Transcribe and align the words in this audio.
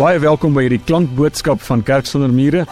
Baie 0.00 0.16
welkom 0.16 0.54
by 0.56 0.62
hierdie 0.64 0.80
klankboodskap 0.80 1.60
van 1.60 1.82
Kerk 1.84 2.06
sonder 2.08 2.30
mure. 2.32 2.62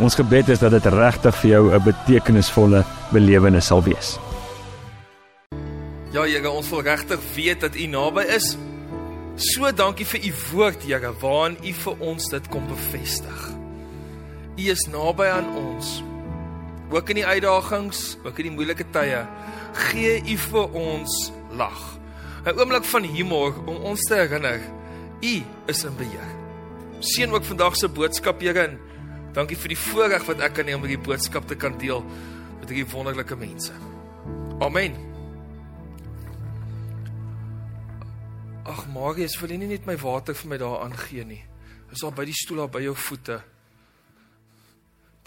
Ons 0.00 0.14
gebed 0.16 0.48
is 0.54 0.62
dat 0.62 0.72
dit 0.72 0.86
regtig 0.88 1.34
vir 1.36 1.50
jou 1.50 1.64
'n 1.76 1.82
betekenisvolle 1.84 2.80
belewenis 3.12 3.66
sal 3.66 3.82
wees. 3.84 4.16
Ja, 6.12 6.22
Here, 6.24 6.48
ons 6.50 6.70
wil 6.70 6.80
regtig 6.80 7.20
weet 7.34 7.60
dat 7.60 7.76
U 7.76 7.86
naby 7.86 8.22
is. 8.36 8.56
So 9.36 9.70
dankie 9.70 10.06
vir 10.06 10.20
U 10.24 10.32
woord, 10.52 10.82
Here, 10.82 11.12
waarin 11.20 11.58
U 11.62 11.72
vir 11.72 11.94
ons 12.00 12.28
dit 12.28 12.48
kom 12.48 12.66
bevestig. 12.66 13.52
U 14.56 14.70
is 14.70 14.88
naby 14.88 15.26
aan 15.26 15.56
ons. 15.56 16.02
Ook 16.90 17.08
in 17.10 17.16
die 17.16 17.26
uitdagings, 17.26 18.16
ook 18.24 18.38
in 18.38 18.44
die 18.44 18.56
moeilike 18.56 18.84
tye, 18.90 19.26
gee 19.74 20.22
U 20.24 20.36
vir 20.36 20.72
ons 20.72 21.32
lag. 21.52 21.98
'n 22.46 22.58
Oomblik 22.58 22.84
van 22.84 23.02
humor 23.02 23.52
om 23.66 23.76
ons 23.76 24.00
te 24.00 24.14
herinner 24.14 24.60
U 25.20 25.42
is 25.66 25.84
in 25.84 25.96
beheer. 25.96 26.37
Seën 26.98 27.30
ook 27.30 27.44
vandag 27.44 27.76
se 27.76 27.88
boodskap, 27.88 28.40
Here. 28.40 28.78
Dankie 29.32 29.56
vir 29.56 29.70
die 29.70 29.78
voorreg 29.78 30.24
wat 30.26 30.40
ek 30.42 30.56
kan 30.58 30.66
hê 30.66 30.74
om 30.74 30.82
hierdie 30.82 31.04
boodskap 31.04 31.46
te 31.46 31.54
kan 31.54 31.76
deel 31.78 32.00
met 32.58 32.70
hierdie 32.72 32.88
wonderlike 32.90 33.36
mense. 33.38 33.74
Amen. 34.64 34.96
Ag, 38.66 38.88
Marius, 38.90 39.38
wil 39.38 39.54
jy 39.54 39.60
nie 39.62 39.70
net 39.70 39.86
my 39.86 39.94
water 40.00 40.34
vir 40.34 40.50
my 40.50 40.58
daar 40.58 40.82
aangee 40.88 41.24
nie? 41.28 41.42
Is 41.94 42.02
al 42.02 42.12
by 42.16 42.26
die 42.26 42.36
stoel 42.36 42.64
daar 42.64 42.72
by 42.74 42.82
jou 42.82 42.96
voete. 42.98 43.38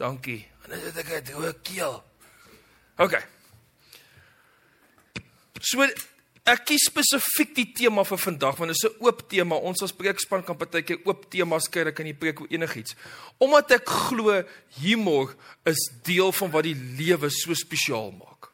Dankie. 0.01 0.41
En 0.67 0.75
dit 0.75 0.99
ek 1.01 1.13
het 1.15 1.31
hoe 1.37 1.53
keel. 1.63 2.01
OK. 2.99 3.15
So 5.61 5.87
ek 6.49 6.63
kies 6.71 6.87
spesifiek 6.89 7.53
die 7.55 7.67
tema 7.75 8.03
vir 8.07 8.19
vandag 8.19 8.57
want 8.57 8.73
dit 8.73 8.77
is 8.77 8.89
'n 8.89 9.05
oop 9.05 9.29
tema. 9.29 9.55
Ons 9.55 9.83
as 9.83 9.93
preekspan 9.93 10.43
kan 10.43 10.57
partykeer 10.57 10.99
oop 11.05 11.29
temas 11.29 11.69
kry, 11.69 11.87
ek 11.87 11.95
kan 11.95 12.05
nie 12.05 12.13
preek 12.13 12.41
oor 12.41 12.47
enigiets. 12.49 12.95
Omdat 13.39 13.71
ek 13.71 13.85
glo 13.85 14.43
humor 14.81 15.35
is 15.65 15.91
deel 16.03 16.31
van 16.31 16.51
wat 16.51 16.63
die 16.63 16.75
lewe 16.75 17.29
so 17.29 17.53
spesiaal 17.53 18.11
maak. 18.11 18.49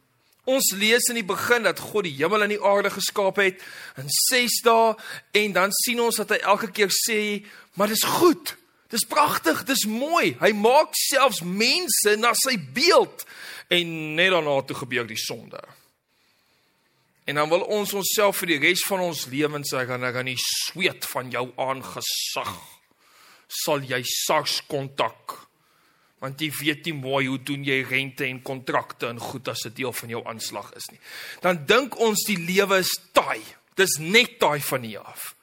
Ons 0.48 0.72
lees 0.80 1.10
in 1.10 1.16
die 1.16 1.28
begin 1.28 1.64
dat 1.64 1.80
God 1.80 2.06
die 2.08 2.16
hemel 2.16 2.44
en 2.44 2.50
die 2.50 2.64
aarde 2.64 2.90
geskaap 2.90 3.36
het 3.36 3.60
in 3.98 4.08
6 4.08 4.62
dae 4.64 4.96
en 5.34 5.52
dan 5.52 5.72
sien 5.72 6.00
ons 6.00 6.16
dat 6.16 6.30
hy 6.30 6.38
elke 6.38 6.72
keer 6.72 6.90
sê, 6.90 7.46
"Maar 7.76 7.88
dis 7.88 8.04
goed. 8.04 8.56
Dis 8.90 9.04
pragtig, 9.04 9.66
dis 9.66 9.86
mooi. 9.86 10.38
Hy 10.40 10.54
maak 10.54 10.96
selfs 10.96 11.42
mense 11.42 12.16
na 12.18 12.34
sy 12.34 12.58
beeld." 12.74 13.26
En 13.70 14.16
net 14.16 14.32
daarna 14.32 14.62
toe 14.62 14.76
gebeur 14.76 15.08
die 15.08 15.18
sonde. 15.18 15.60
En 17.28 17.36
dan 17.36 17.50
wil 17.52 17.66
ons 17.76 17.94
onsself 17.94 18.40
vir 18.42 18.54
die 18.54 18.62
res 18.70 18.86
van 18.88 19.04
ons 19.04 19.26
lewens 19.28 19.74
ek 19.76 19.90
aan 19.92 20.30
die 20.30 20.40
sweet 20.40 21.06
van 21.12 21.32
jou 21.34 21.50
aangesig 21.60 22.54
sal 23.48 23.84
jy 23.84 24.02
sars 24.04 24.62
kontak 24.68 25.48
want 26.24 26.42
jy 26.42 26.50
weet 26.50 26.88
nie 26.88 26.96
mooi 26.98 27.28
hoe 27.28 27.38
doen 27.46 27.66
jy 27.66 27.84
rente 27.86 28.26
en 28.26 28.40
kontrakte 28.42 29.06
en 29.12 29.20
goed 29.22 29.48
as 29.54 29.66
'n 29.66 29.74
deel 29.74 29.94
van 29.94 30.10
jou 30.10 30.22
aanslag 30.26 30.72
is 30.74 30.90
nie. 30.90 31.00
Dan 31.42 31.66
dink 31.66 32.00
ons 32.00 32.26
die 32.26 32.38
lewe 32.38 32.80
is 32.80 33.00
taai. 33.14 33.42
Dis 33.76 33.98
net 34.00 34.40
taai 34.40 34.60
van 34.60 34.82
hier 34.82 35.00
af. 35.00 35.36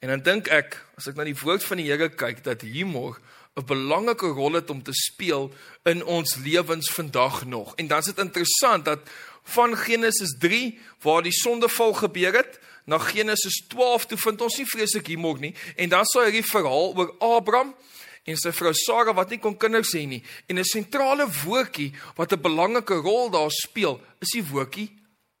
En 0.00 0.08
dan 0.08 0.22
dink 0.22 0.48
ek 0.48 0.86
as 0.96 1.06
ek 1.06 1.16
na 1.16 1.24
die 1.24 1.36
woord 1.36 1.62
van 1.64 1.76
die 1.76 1.86
Here 1.86 2.08
kyk 2.08 2.42
dat 2.42 2.62
humor 2.62 3.20
'n 3.56 3.66
belangrike 3.66 4.26
rol 4.26 4.54
het 4.54 4.70
om 4.70 4.82
te 4.82 4.92
speel 4.92 5.52
in 5.84 6.04
ons 6.04 6.36
lewens 6.36 6.90
vandag 6.90 7.44
nog. 7.44 7.74
En 7.76 7.86
dan 7.86 7.98
is 7.98 8.04
dit 8.04 8.18
interessant 8.18 8.84
dat 8.84 9.00
van 9.42 9.76
Genesis 9.76 10.36
3 10.38 10.78
waar 11.02 11.22
die 11.22 11.32
sondeval 11.32 11.92
gebeur 11.92 12.36
het 12.36 12.60
na 12.84 12.98
Genesis 12.98 13.64
12 13.68 14.06
toe 14.06 14.18
vind 14.18 14.40
ons 14.40 14.58
nie 14.58 14.66
vreeslik 14.66 15.06
humor 15.06 15.38
nie. 15.38 15.54
En 15.76 15.88
dan 15.88 16.06
sou 16.06 16.24
hierdie 16.24 16.46
verhaal 16.46 16.94
oor 16.96 17.14
Abraham 17.18 17.74
en 18.22 18.38
sy 18.38 18.52
vrou 18.54 18.72
Sara 18.74 19.14
wat 19.14 19.30
nie 19.34 19.40
kon 19.42 19.56
kinders 19.58 19.94
hê 19.96 20.06
nie. 20.06 20.22
En 20.46 20.58
'n 20.58 20.64
sentrale 20.64 21.26
woordjie 21.44 21.92
wat 22.16 22.32
'n 22.32 22.40
belangrike 22.40 22.94
rol 22.94 23.30
daar 23.30 23.50
speel 23.50 24.00
is 24.20 24.30
die 24.30 24.44
woordjie 24.44 24.90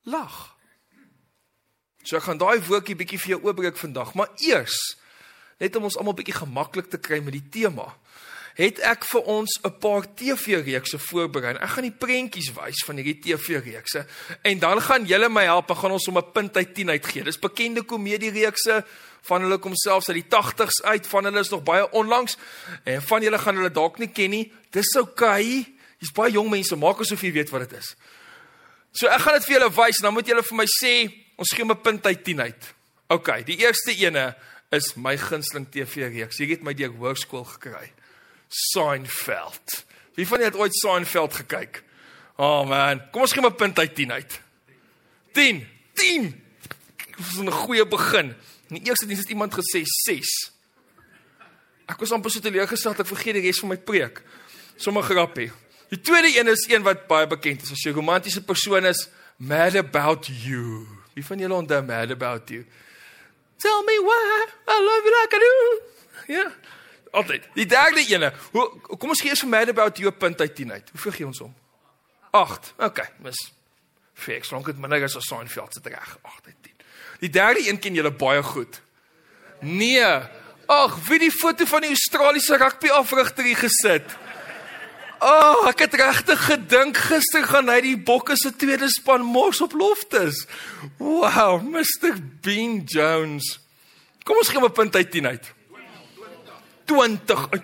lag. 0.04 0.56
So 2.02 2.16
ek 2.16 2.22
gaan 2.22 2.38
daai 2.38 2.60
woordjie 2.60 2.96
bietjie 2.96 3.18
vir 3.18 3.28
jou 3.28 3.42
oopbreek 3.44 3.76
vandag, 3.76 4.14
maar 4.14 4.30
eers 4.38 4.96
net 5.58 5.76
om 5.76 5.84
ons 5.84 5.96
almal 5.96 6.14
bietjie 6.14 6.34
gemaklik 6.34 6.90
te 6.90 6.98
kry 6.98 7.20
met 7.20 7.32
die 7.32 7.48
tema 7.50 7.94
het 8.54 8.80
ek 8.84 9.04
vir 9.04 9.22
ons 9.22 9.58
'n 9.64 9.78
paar 9.78 10.04
TV-reekse 10.14 10.98
voorberei. 10.98 11.54
Ek 11.54 11.68
gaan 11.68 11.88
die 11.88 11.98
prentjies 11.98 12.52
wys 12.52 12.84
van 12.84 12.96
hierdie 12.96 13.20
TV-reekse 13.20 14.06
en 14.42 14.58
dan 14.58 14.80
gaan 14.80 15.06
julle 15.06 15.28
my 15.28 15.44
help 15.44 15.70
en 15.70 15.76
gaan 15.76 15.92
ons 15.92 16.08
om 16.08 16.18
'n 16.18 16.32
punt 16.32 16.56
uit 16.56 16.74
10 16.74 16.90
uitgee. 16.90 17.24
Dis 17.24 17.38
bekende 17.38 17.82
komediereekse 17.82 18.84
van 19.22 19.42
hulle 19.42 19.58
kom 19.58 19.74
selfs 19.74 20.08
uit 20.08 20.22
die 20.22 20.28
80's 20.28 20.82
uit, 20.82 21.06
van 21.06 21.24
hulle 21.24 21.40
is 21.40 21.50
nog 21.50 21.62
baie 21.62 21.90
onlangs 21.90 22.36
en 22.84 23.02
van 23.02 23.22
julle 23.22 23.38
gaan 23.38 23.56
hulle 23.56 23.70
dalk 23.70 23.98
nie 23.98 24.10
ken 24.10 24.30
nie. 24.30 24.52
Dis 24.70 24.96
oukei. 24.96 25.66
Jy's 25.98 26.12
baie 26.12 26.32
jong 26.32 26.50
mense, 26.50 26.76
maak 26.76 27.00
asof 27.00 27.22
jy 27.22 27.32
weet 27.32 27.50
wat 27.50 27.70
dit 27.70 27.78
is. 27.78 27.94
So 28.92 29.06
ek 29.06 29.20
gaan 29.20 29.38
dit 29.38 29.44
vir 29.44 29.58
julle 29.58 29.70
wys 29.70 30.00
en 30.00 30.02
dan 30.02 30.14
moet 30.14 30.26
julle 30.26 30.42
vir 30.42 30.56
my 30.56 30.66
sê 30.66 31.12
ons 31.38 31.52
gee 31.54 31.64
'n 31.64 31.82
punt 31.82 32.06
uit 32.06 32.24
10 32.24 32.40
uit. 32.40 32.74
OK, 33.08 33.44
die 33.44 33.56
eerste 33.56 33.92
ene 33.96 34.34
is 34.72 34.94
my 34.96 35.16
gunsteling 35.16 35.66
TV-reeks. 35.70 36.38
Jy 36.38 36.48
het 36.50 36.62
my 36.62 36.74
deur 36.74 36.90
hoërskool 36.96 37.44
gekry. 37.44 37.92
Seinfeld. 38.52 39.84
Wie 40.14 40.26
van 40.28 40.38
julle 40.38 40.50
het 40.50 40.60
ooit 40.60 40.74
Seinfeld 40.76 41.34
gekyk? 41.34 41.82
Oh 42.36 42.68
man, 42.68 43.00
kom 43.10 43.24
ons 43.24 43.32
gee 43.32 43.44
'n 43.44 43.54
punt 43.54 43.78
uit 43.78 43.94
10 43.94 44.12
uit. 44.12 44.40
10. 45.32 45.68
10. 45.94 46.42
Dit 46.96 47.16
was 47.16 47.40
'n 47.40 47.50
goeie 47.50 47.86
begin. 47.86 48.34
In 48.68 48.76
die 48.76 48.88
eerste 48.88 49.06
diens 49.06 49.20
het 49.20 49.28
iemand 49.28 49.54
gesê 49.54 49.82
6. 49.84 50.52
Ek 51.86 51.98
was 51.98 52.12
amper 52.12 52.30
so 52.30 52.40
teleurgesteld 52.40 53.00
ek 53.00 53.06
vergeet 53.06 53.34
die 53.34 53.42
res 53.42 53.58
van 53.58 53.68
my 53.68 53.76
preek. 53.76 54.22
Sommige 54.76 55.12
grappie. 55.12 55.52
Die 55.88 56.00
tweede 56.00 56.38
een 56.38 56.48
is 56.48 56.68
een 56.68 56.82
wat 56.82 57.06
baie 57.06 57.26
bekend 57.26 57.62
is 57.62 57.70
as 57.70 57.82
jy 57.82 57.90
'n 57.90 57.94
romantiese 57.94 58.42
persoon 58.42 58.84
is, 58.84 59.08
Mad 59.36 59.74
About 59.74 60.26
You. 60.26 60.86
Wie 61.14 61.24
van 61.24 61.38
julle 61.38 61.54
onthou 61.54 61.82
Mad 61.82 62.10
About 62.10 62.48
You? 62.48 62.66
Tell 63.56 63.82
me 63.82 64.00
why 64.00 64.46
I 64.68 64.80
love 64.80 65.02
you 65.04 65.20
like 65.20 65.36
I 65.36 65.38
do. 65.38 65.82
Ja. 66.32 66.38
Yeah 66.38 66.52
altyd. 67.12 67.48
Die 67.54 67.66
derde 67.66 68.04
ene. 68.08 68.32
Hoe 68.52 68.96
kom 68.98 69.12
ons 69.12 69.20
gee 69.20 69.32
eers 69.32 69.44
vir 69.44 69.52
my 69.52 69.64
about 69.68 69.98
jou 70.00 70.12
punt 70.12 70.40
uit 70.40 70.54
10 70.54 70.72
uit. 70.72 70.92
Hoeveel 70.94 71.16
gee 71.18 71.26
ons 71.26 71.42
hom? 71.44 71.54
8. 72.32 72.72
OK, 72.88 73.02
mis. 73.24 73.40
Fix, 74.14 74.50
lank 74.50 74.68
dit 74.70 74.78
minder 74.78 75.04
as 75.04 75.16
Seinfeld 75.26 75.74
se 75.74 75.80
reg. 75.84 76.16
8 76.22 76.46
uit 76.46 76.56
10. 76.68 76.72
Die 77.24 77.30
derde 77.30 77.68
een 77.68 77.78
ken 77.78 77.94
julle 77.94 78.12
baie 78.12 78.42
goed. 78.42 78.80
Nee. 79.60 80.08
Ag, 80.66 80.96
wie 81.08 81.18
die 81.18 81.30
foto 81.30 81.66
van 81.68 81.84
die 81.84 81.92
Australiese 81.92 82.56
rugby 82.56 82.88
afrigter 82.88 83.44
hier 83.44 83.60
gesit. 83.60 84.16
Ag, 85.22 85.60
oh, 85.60 85.68
ek 85.70 85.84
het 85.84 85.94
regtig 86.00 86.40
gedink 86.48 86.98
gister 86.98 87.44
gaan 87.46 87.68
hy 87.70 87.78
die 87.84 87.98
Bokke 87.98 88.34
se 88.34 88.50
tweede 88.58 88.88
span 88.90 89.22
mors 89.22 89.60
op 89.62 89.76
loftes. 89.78 90.46
Wow, 90.98 91.62
Mr 91.62 92.16
Bean 92.42 92.80
Jones. 92.90 93.58
Kom 94.26 94.40
ons 94.40 94.50
gee 94.50 94.58
hom 94.58 94.66
'n 94.66 94.74
punt 94.74 94.96
uit 94.96 95.10
10 95.10 95.26
uit. 95.26 95.52
20 96.84 97.50
uit. 97.50 97.62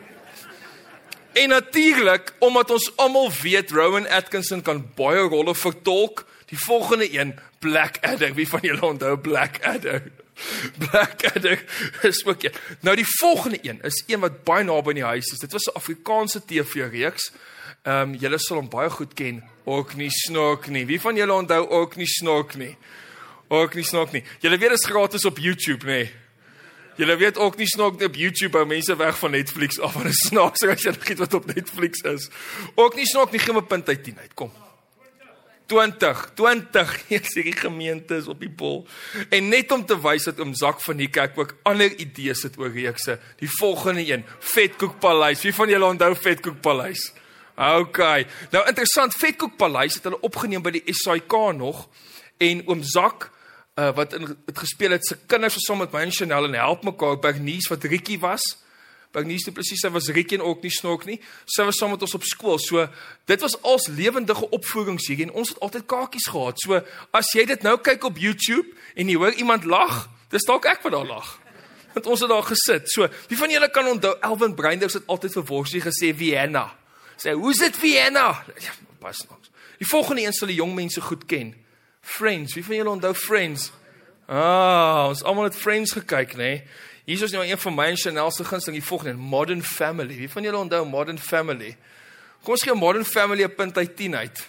En 1.32 1.48
natuurlik, 1.48 2.32
omdat 2.38 2.70
ons 2.70 2.96
almal 2.96 3.32
weet 3.42 3.70
Rowan 3.70 4.08
Atkinson 4.08 4.62
kan 4.62 4.80
baie 4.94 5.20
rolle 5.20 5.54
vertolk, 5.54 6.26
die 6.46 6.58
volgende 6.58 7.12
een, 7.12 7.38
Blackadder. 7.58 8.34
Wie 8.34 8.48
van 8.48 8.60
julle 8.62 8.86
onthou 8.86 9.18
Blackadder? 9.18 10.02
Blackadder 10.88 11.64
is 12.02 12.24
ook 12.24 12.42
een. 12.42 12.52
Nou 12.80 12.96
die 12.96 13.06
volgende 13.18 13.58
een 13.62 13.78
is 13.82 14.02
een 14.06 14.20
wat 14.20 14.44
baie 14.44 14.64
naby 14.64 14.88
in 14.88 14.94
die 15.02 15.04
huis 15.04 15.32
is. 15.32 15.38
Dit 15.38 15.52
was 15.52 15.66
'n 15.66 15.76
Afrikaanse 15.76 16.44
TV-reeks. 16.44 17.32
Ehm 17.82 18.08
um, 18.08 18.14
julle 18.14 18.38
sal 18.38 18.56
hom 18.56 18.68
baie 18.68 18.90
goed 18.90 19.14
ken. 19.14 19.44
Ook 19.64 19.94
nie 19.94 20.10
snork 20.10 20.66
nie. 20.66 20.86
Wie 20.86 21.00
van 21.00 21.16
julle 21.16 21.32
onthou 21.32 21.68
ook 21.68 21.96
nie 21.96 22.06
snork 22.06 22.54
nie? 22.54 22.76
Ook 23.48 23.74
nie 23.74 23.84
snork 23.84 24.12
nie. 24.12 24.24
Julle 24.40 24.58
weet 24.58 24.70
dit 24.70 24.78
is 24.78 24.90
gratis 24.90 25.24
op 25.24 25.38
YouTube, 25.38 25.86
nê? 25.86 25.90
Nee. 25.90 26.12
Julle 26.98 27.16
weet 27.16 27.36
ook 27.38 27.56
nie 27.56 27.66
snaaks 27.70 28.04
op 28.04 28.16
YouTube 28.18 28.58
hou 28.58 28.66
mense 28.66 28.96
weg 28.98 29.18
van 29.18 29.30
Netflix 29.30 29.78
af 29.78 29.94
en 30.00 30.08
is 30.10 30.24
snaaks 30.26 30.64
as 30.66 30.82
jy 30.82 30.94
net 30.96 31.20
wat 31.22 31.34
op 31.38 31.46
Netflix 31.46 32.02
is. 32.10 32.26
Ook 32.74 32.96
nie 32.98 33.06
snaaks 33.06 33.30
nie 33.34 33.42
gee 33.42 33.54
my 33.54 33.62
punt 33.62 33.88
uit 33.88 34.02
10 34.02 34.18
uit. 34.18 34.34
Kom. 34.34 34.50
20, 35.68 36.24
20. 36.34 36.94
Hier 37.10 37.22
sê 37.28 37.44
die 37.46 37.54
gemeente 37.54 38.18
is 38.18 38.26
op 38.26 38.40
die 38.42 38.50
pol. 38.50 38.80
En 39.30 39.50
net 39.52 39.70
om 39.72 39.84
te 39.86 39.94
wys 40.00 40.26
dat 40.26 40.40
oom 40.42 40.56
Zak 40.58 40.82
van 40.82 40.98
die 40.98 41.10
kerk 41.12 41.38
ook 41.38 41.54
ander 41.68 41.94
idees 42.02 42.42
het 42.48 42.58
oor 42.58 42.72
reekse. 42.74 43.18
Die 43.38 43.50
volgende 43.60 44.02
een, 44.02 44.26
Vetkoekpaleis. 44.56 45.44
Wie 45.46 45.54
van 45.54 45.70
julle 45.70 45.92
onthou 45.92 46.14
Vetkoekpaleis? 46.18 47.12
OK. 47.54 48.02
Nou 48.50 48.64
interessant, 48.64 49.14
Vetkoekpaleis 49.18 50.00
het 50.00 50.08
hulle 50.08 50.22
opgeneem 50.26 50.64
by 50.64 50.74
die 50.80 50.86
SAIK 51.04 51.36
nog 51.58 51.86
en 52.42 52.66
oom 52.66 52.82
Zak 52.82 53.30
uh, 53.78 53.94
wat 53.94 54.12
in 54.12 54.26
het 54.46 54.58
gespeel 54.58 54.90
het 54.90 55.06
se 55.06 55.16
kinders 55.26 55.54
was 55.54 55.66
saam 55.66 55.78
met 55.78 55.92
my 55.94 56.00
en 56.06 56.12
Chanel 56.12 56.48
en 56.48 56.56
help 56.58 56.82
mekaar 56.82 57.18
Bernice 57.18 57.68
wat 57.68 57.84
Rikkie 57.84 58.18
was. 58.18 58.42
Bernice 59.14 59.48
het 59.48 59.56
presies 59.56 59.80
sy 59.80 59.90
was 59.94 60.10
Rikkie 60.12 60.38
en 60.38 60.44
ook 60.44 60.62
nie 60.66 60.72
snork 60.74 61.06
nie. 61.08 61.18
Sy 61.48 61.64
was 61.68 61.78
saam 61.80 61.94
met 61.94 62.02
ons 62.04 62.16
op 62.18 62.26
skool. 62.26 62.58
So 62.60 62.88
dit 63.30 63.44
was 63.44 63.56
als 63.62 63.88
lewendige 63.88 64.50
opvoedings 64.50 65.06
hier 65.08 65.22
en 65.28 65.32
ons 65.32 65.54
het 65.54 65.60
altyd 65.64 65.86
kaartjies 65.88 66.30
gehad. 66.32 66.64
So 66.64 66.80
as 67.16 67.30
jy 67.36 67.46
dit 67.48 67.66
nou 67.66 67.78
kyk 67.78 68.08
op 68.10 68.18
YouTube 68.18 68.66
en 68.98 69.08
jy 69.08 69.18
hoor 69.20 69.36
iemand 69.38 69.68
lag, 69.68 70.08
dis 70.32 70.44
dalk 70.48 70.66
ek 70.68 70.82
wat 70.84 70.96
daar 70.98 71.08
lag. 71.08 71.30
Want 71.94 72.10
ons 72.10 72.20
het 72.20 72.30
daar 72.30 72.44
gesit. 72.44 72.90
So, 72.92 73.08
wie 73.30 73.38
van 73.38 73.50
julle 73.50 73.70
kan 73.72 73.86
onthou 73.88 74.12
Elvin 74.22 74.52
Breinders 74.54 74.98
het 74.98 75.06
altyd 75.08 75.38
vir 75.38 75.46
Worsie 75.48 75.80
gesê 75.82 76.12
Vienna. 76.14 76.68
Sê, 77.16 77.32
"Hoe's 77.32 77.58
dit 77.58 77.76
Vienna?" 77.76 78.44
Ja, 78.60 78.72
pas 79.00 79.24
nou. 79.26 79.38
Die 79.78 79.86
volgende 79.86 80.22
een 80.22 80.32
sal 80.32 80.48
die 80.48 80.56
jong 80.56 80.74
mense 80.74 81.00
goed 81.00 81.24
ken. 81.26 81.54
Friends. 82.08 82.54
Wie 82.56 82.64
van 82.64 82.74
julle 82.80 82.90
onthou 82.90 83.14
Friends? 83.14 83.70
Ah, 84.26 85.06
ons 85.08 85.22
almal 85.22 85.50
het 85.50 85.56
Friends 85.56 85.92
gekyk, 85.92 86.36
nê? 86.36 86.36
Nee? 86.36 86.62
Hier 87.08 87.22
is 87.24 87.32
nou 87.32 87.44
een 87.44 87.58
van 87.58 87.74
my 87.74 87.84
en 87.88 87.96
Chanel 87.96 88.30
se 88.30 88.44
gunsteling, 88.44 88.80
die 88.80 88.88
volgende, 88.88 89.14
Modern 89.16 89.62
Family. 89.62 90.16
Wie 90.16 90.28
van 90.28 90.44
julle 90.44 90.58
onthou 90.60 90.82
Modern 90.88 91.18
Family? 91.18 91.70
Kom 92.42 92.52
ons 92.52 92.62
gee 92.62 92.74
Modern 92.76 93.04
Family 93.04 93.44
'n 93.44 93.54
punt 93.54 93.76
uit 93.76 93.96
10 93.96 94.16
uit. 94.16 94.46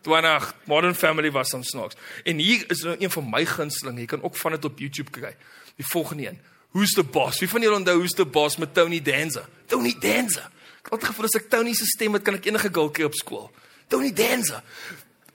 20 0.00 0.54
Modern 0.64 0.94
Family 0.94 1.30
was 1.30 1.50
dan 1.50 1.64
snaaks. 1.64 1.94
En 2.24 2.38
hier 2.38 2.64
is 2.70 2.82
nou 2.82 2.96
een 2.98 3.10
van 3.10 3.30
my 3.30 3.44
gunsteling. 3.46 3.98
Jy 3.98 4.06
kan 4.06 4.22
ook 4.22 4.36
van 4.36 4.50
dit 4.50 4.64
op 4.64 4.78
YouTube 4.78 5.10
kry. 5.10 5.36
Die 5.76 5.86
volgende 5.86 6.26
een. 6.28 6.40
Who's 6.70 6.92
the 6.92 7.04
boss? 7.04 7.38
Wie 7.38 7.48
van 7.48 7.60
julle 7.60 7.76
onthou 7.76 7.96
Who's 7.96 8.14
the 8.14 8.26
boss 8.26 8.56
met 8.56 8.74
Tony 8.74 9.02
Danza? 9.02 9.48
Tony 9.66 9.94
Danza. 10.00 10.50
Ek 10.82 10.90
het 10.90 11.04
gevoel 11.04 11.24
as 11.24 11.36
ek 11.38 11.50
Tony 11.50 11.74
se 11.74 11.84
stem 11.86 12.12
het, 12.12 12.22
kan 12.22 12.34
ek 12.34 12.46
enige 12.46 12.68
gulkie 12.72 13.04
op 13.04 13.14
skool. 13.14 13.50
Tony 13.88 14.12
Danza. 14.12 14.62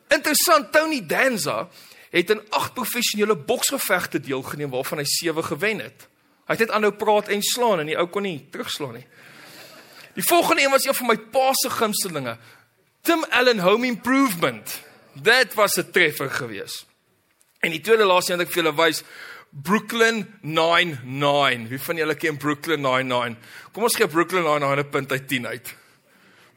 Interessant, 0.07 0.71
Tony 0.71 1.06
Danza 1.06 1.69
het 2.09 2.30
in 2.30 2.42
agt 2.50 2.74
professionele 2.74 3.36
boksgevegte 3.36 4.19
deelgeneem 4.19 4.69
waarvan 4.69 4.98
hy 4.98 5.06
7 5.06 5.44
gewen 5.44 5.80
het. 5.80 6.07
Hy 6.48 6.56
het 6.56 6.59
net 6.63 6.71
aanhou 6.71 6.94
praat 6.95 7.27
en 7.27 7.42
slaan 7.44 7.81
en 7.83 7.89
die 7.89 7.98
ou 8.00 8.07
kon 8.07 8.24
nie 8.24 8.48
terugslaan 8.51 8.95
nie. 9.01 9.07
Die 10.15 10.25
volgende 10.25 10.63
een 10.63 10.71
was 10.71 10.86
een 10.88 10.95
van 10.95 11.12
my 11.12 11.18
pa 11.18 11.50
se 11.54 11.69
gunstelinge. 11.69 12.38
Tim 13.01 13.25
Allen 13.30 13.59
Home 13.59 13.86
Improvement. 13.88 14.81
Dit 15.13 15.54
was 15.54 15.77
'n 15.77 15.92
treffer 15.92 16.31
gewees. 16.31 16.86
En 17.59 17.71
die 17.71 17.81
tweede 17.81 18.06
laaste 18.06 18.31
een 18.31 18.38
wat 18.38 18.48
ek 18.48 18.54
vir 18.54 18.63
julle 18.63 18.75
wys, 18.75 19.04
Brooklyn 19.51 20.27
99. 20.42 21.69
Wie 21.69 21.81
van 21.81 21.95
julle 21.95 22.15
ken 22.15 22.38
Brooklyn 22.38 22.81
99? 22.81 23.38
Kom 23.71 23.83
ons 23.83 23.95
gee 23.95 24.07
Brooklyn 24.07 24.44
99 24.44 24.86
'n 24.86 24.89
punt 24.89 25.12
uit 25.12 25.27
10 25.27 25.48
uit. 25.48 25.75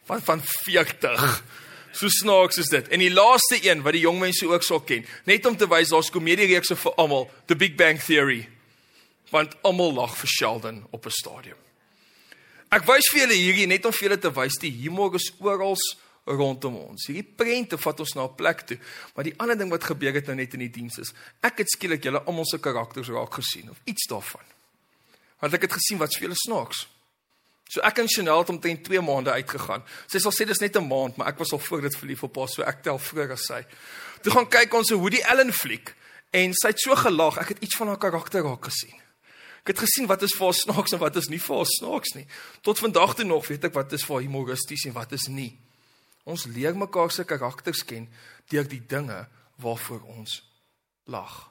Van 0.04 0.22
van 0.22 0.40
40. 0.44 1.44
So 1.92 2.08
snaaks 2.08 2.58
is 2.58 2.68
dit. 2.68 2.88
En 2.88 2.98
die 2.98 3.10
laaste 3.10 3.58
een 3.62 3.82
wat 3.82 3.92
die 3.92 4.04
jong 4.04 4.20
mense 4.20 4.46
ook 4.46 4.62
sal 4.62 4.80
ken, 4.80 5.06
net 5.24 5.46
om 5.46 5.56
te 5.56 5.68
wys 5.68 5.90
daar's 5.90 6.10
komediereekse 6.10 6.76
vir 6.76 6.94
almal, 6.96 7.30
The 7.46 7.56
Big 7.56 7.76
Bang 7.76 7.98
Theory. 8.02 8.48
Want 9.30 9.56
almal 9.62 9.92
lag 9.94 10.14
vir 10.16 10.28
Sheldon 10.28 10.86
op 10.90 11.06
'n 11.06 11.10
stadion. 11.10 11.58
Ek 12.70 12.86
wys 12.86 13.08
vir 13.10 13.20
julle 13.20 13.34
hierdie 13.34 13.66
net 13.66 13.84
om 13.84 13.92
vir 13.92 14.08
julle 14.08 14.18
te 14.18 14.30
wys 14.30 14.58
die 14.62 14.70
humor 14.70 15.14
is 15.14 15.32
oral 15.40 15.76
rondom 16.24 16.76
ons. 16.76 17.08
Hierdie 17.08 17.26
prente 17.36 17.78
vat 17.78 18.00
ons 18.00 18.14
na 18.14 18.24
'n 18.24 18.34
plek 18.34 18.60
toe. 18.66 18.78
Maar 19.14 19.24
die 19.24 19.34
ander 19.38 19.58
ding 19.58 19.70
wat 19.70 19.84
gebeur 19.84 20.14
het 20.14 20.26
nou 20.26 20.36
net 20.36 20.54
in 20.54 20.60
die 20.60 20.70
diens 20.70 20.98
is, 20.98 21.12
ek 21.42 21.58
het 21.58 21.68
skielik 21.68 22.04
julle 22.04 22.22
almal 22.22 22.44
se 22.44 22.58
karakters 22.58 23.08
raak 23.08 23.34
gesien 23.34 23.70
of 23.70 23.80
iets 23.84 24.06
daarvan. 24.06 24.46
Want 25.40 25.54
ek 25.54 25.62
het 25.62 25.72
gesien 25.72 25.98
wat 25.98 26.14
vir 26.14 26.28
julle 26.28 26.36
snaaks. 26.36 26.86
So 27.70 27.82
ek 27.86 28.00
en 28.02 28.08
Chanel 28.10 28.42
het 28.42 28.48
omtrent 28.50 28.82
2 28.84 29.00
maande 29.06 29.30
uitgegaan. 29.30 29.84
Sy 30.10 30.18
sal 30.18 30.34
sê 30.34 30.46
dis 30.46 30.58
net 30.58 30.76
'n 30.76 30.86
maand, 30.86 31.16
maar 31.16 31.28
ek 31.28 31.38
was 31.38 31.52
al 31.52 31.58
voor 31.58 31.80
dit 31.80 31.96
verlief 31.96 32.22
op 32.22 32.36
haar, 32.36 32.48
so 32.48 32.62
ek 32.62 32.82
tel 32.82 32.98
vroeër 32.98 33.32
as 33.32 33.46
sy. 33.46 33.62
Toe 34.22 34.32
gaan 34.32 34.48
kyk 34.48 34.74
ons 34.74 34.90
hoe 34.90 35.10
die 35.10 35.22
Ellen 35.22 35.52
fliek 35.52 35.94
en 36.30 36.52
sy 36.52 36.68
het 36.68 36.80
so 36.80 36.94
gelag, 36.94 37.38
ek 37.38 37.48
het 37.48 37.62
iets 37.62 37.76
van 37.76 37.86
haar 37.86 37.98
karakter 37.98 38.42
raak 38.42 38.64
gesien. 38.64 38.98
Ek 39.60 39.66
het 39.66 39.78
gesien 39.78 40.06
wat 40.06 40.22
is 40.22 40.34
vir 40.34 40.46
haar 40.46 40.54
snaaks 40.54 40.92
en 40.92 40.98
wat 40.98 41.16
is 41.16 41.28
nie 41.28 41.38
vir 41.38 41.56
haar 41.56 41.66
snaaks 41.66 42.14
nie. 42.14 42.26
Tot 42.62 42.78
vandag 42.78 43.14
toe 43.14 43.24
nog 43.24 43.46
weet 43.46 43.64
ek 43.64 43.74
wat 43.74 43.92
is 43.92 44.04
vir 44.04 44.14
haar 44.14 44.22
humoristies 44.22 44.84
en 44.86 44.92
wat 44.92 45.12
is 45.12 45.28
nie. 45.28 45.58
Ons 46.24 46.46
leer 46.46 46.74
mekaar 46.76 47.10
se 47.10 47.24
karakters 47.24 47.84
ken 47.84 48.08
deur 48.48 48.66
die 48.68 48.82
dinge 48.86 49.28
waarvoor 49.56 50.02
ons 50.02 50.42
lag. 51.06 51.50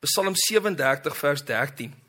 Psalm 0.00 0.34
37 0.34 1.16
vers 1.16 1.44
13 1.44 2.01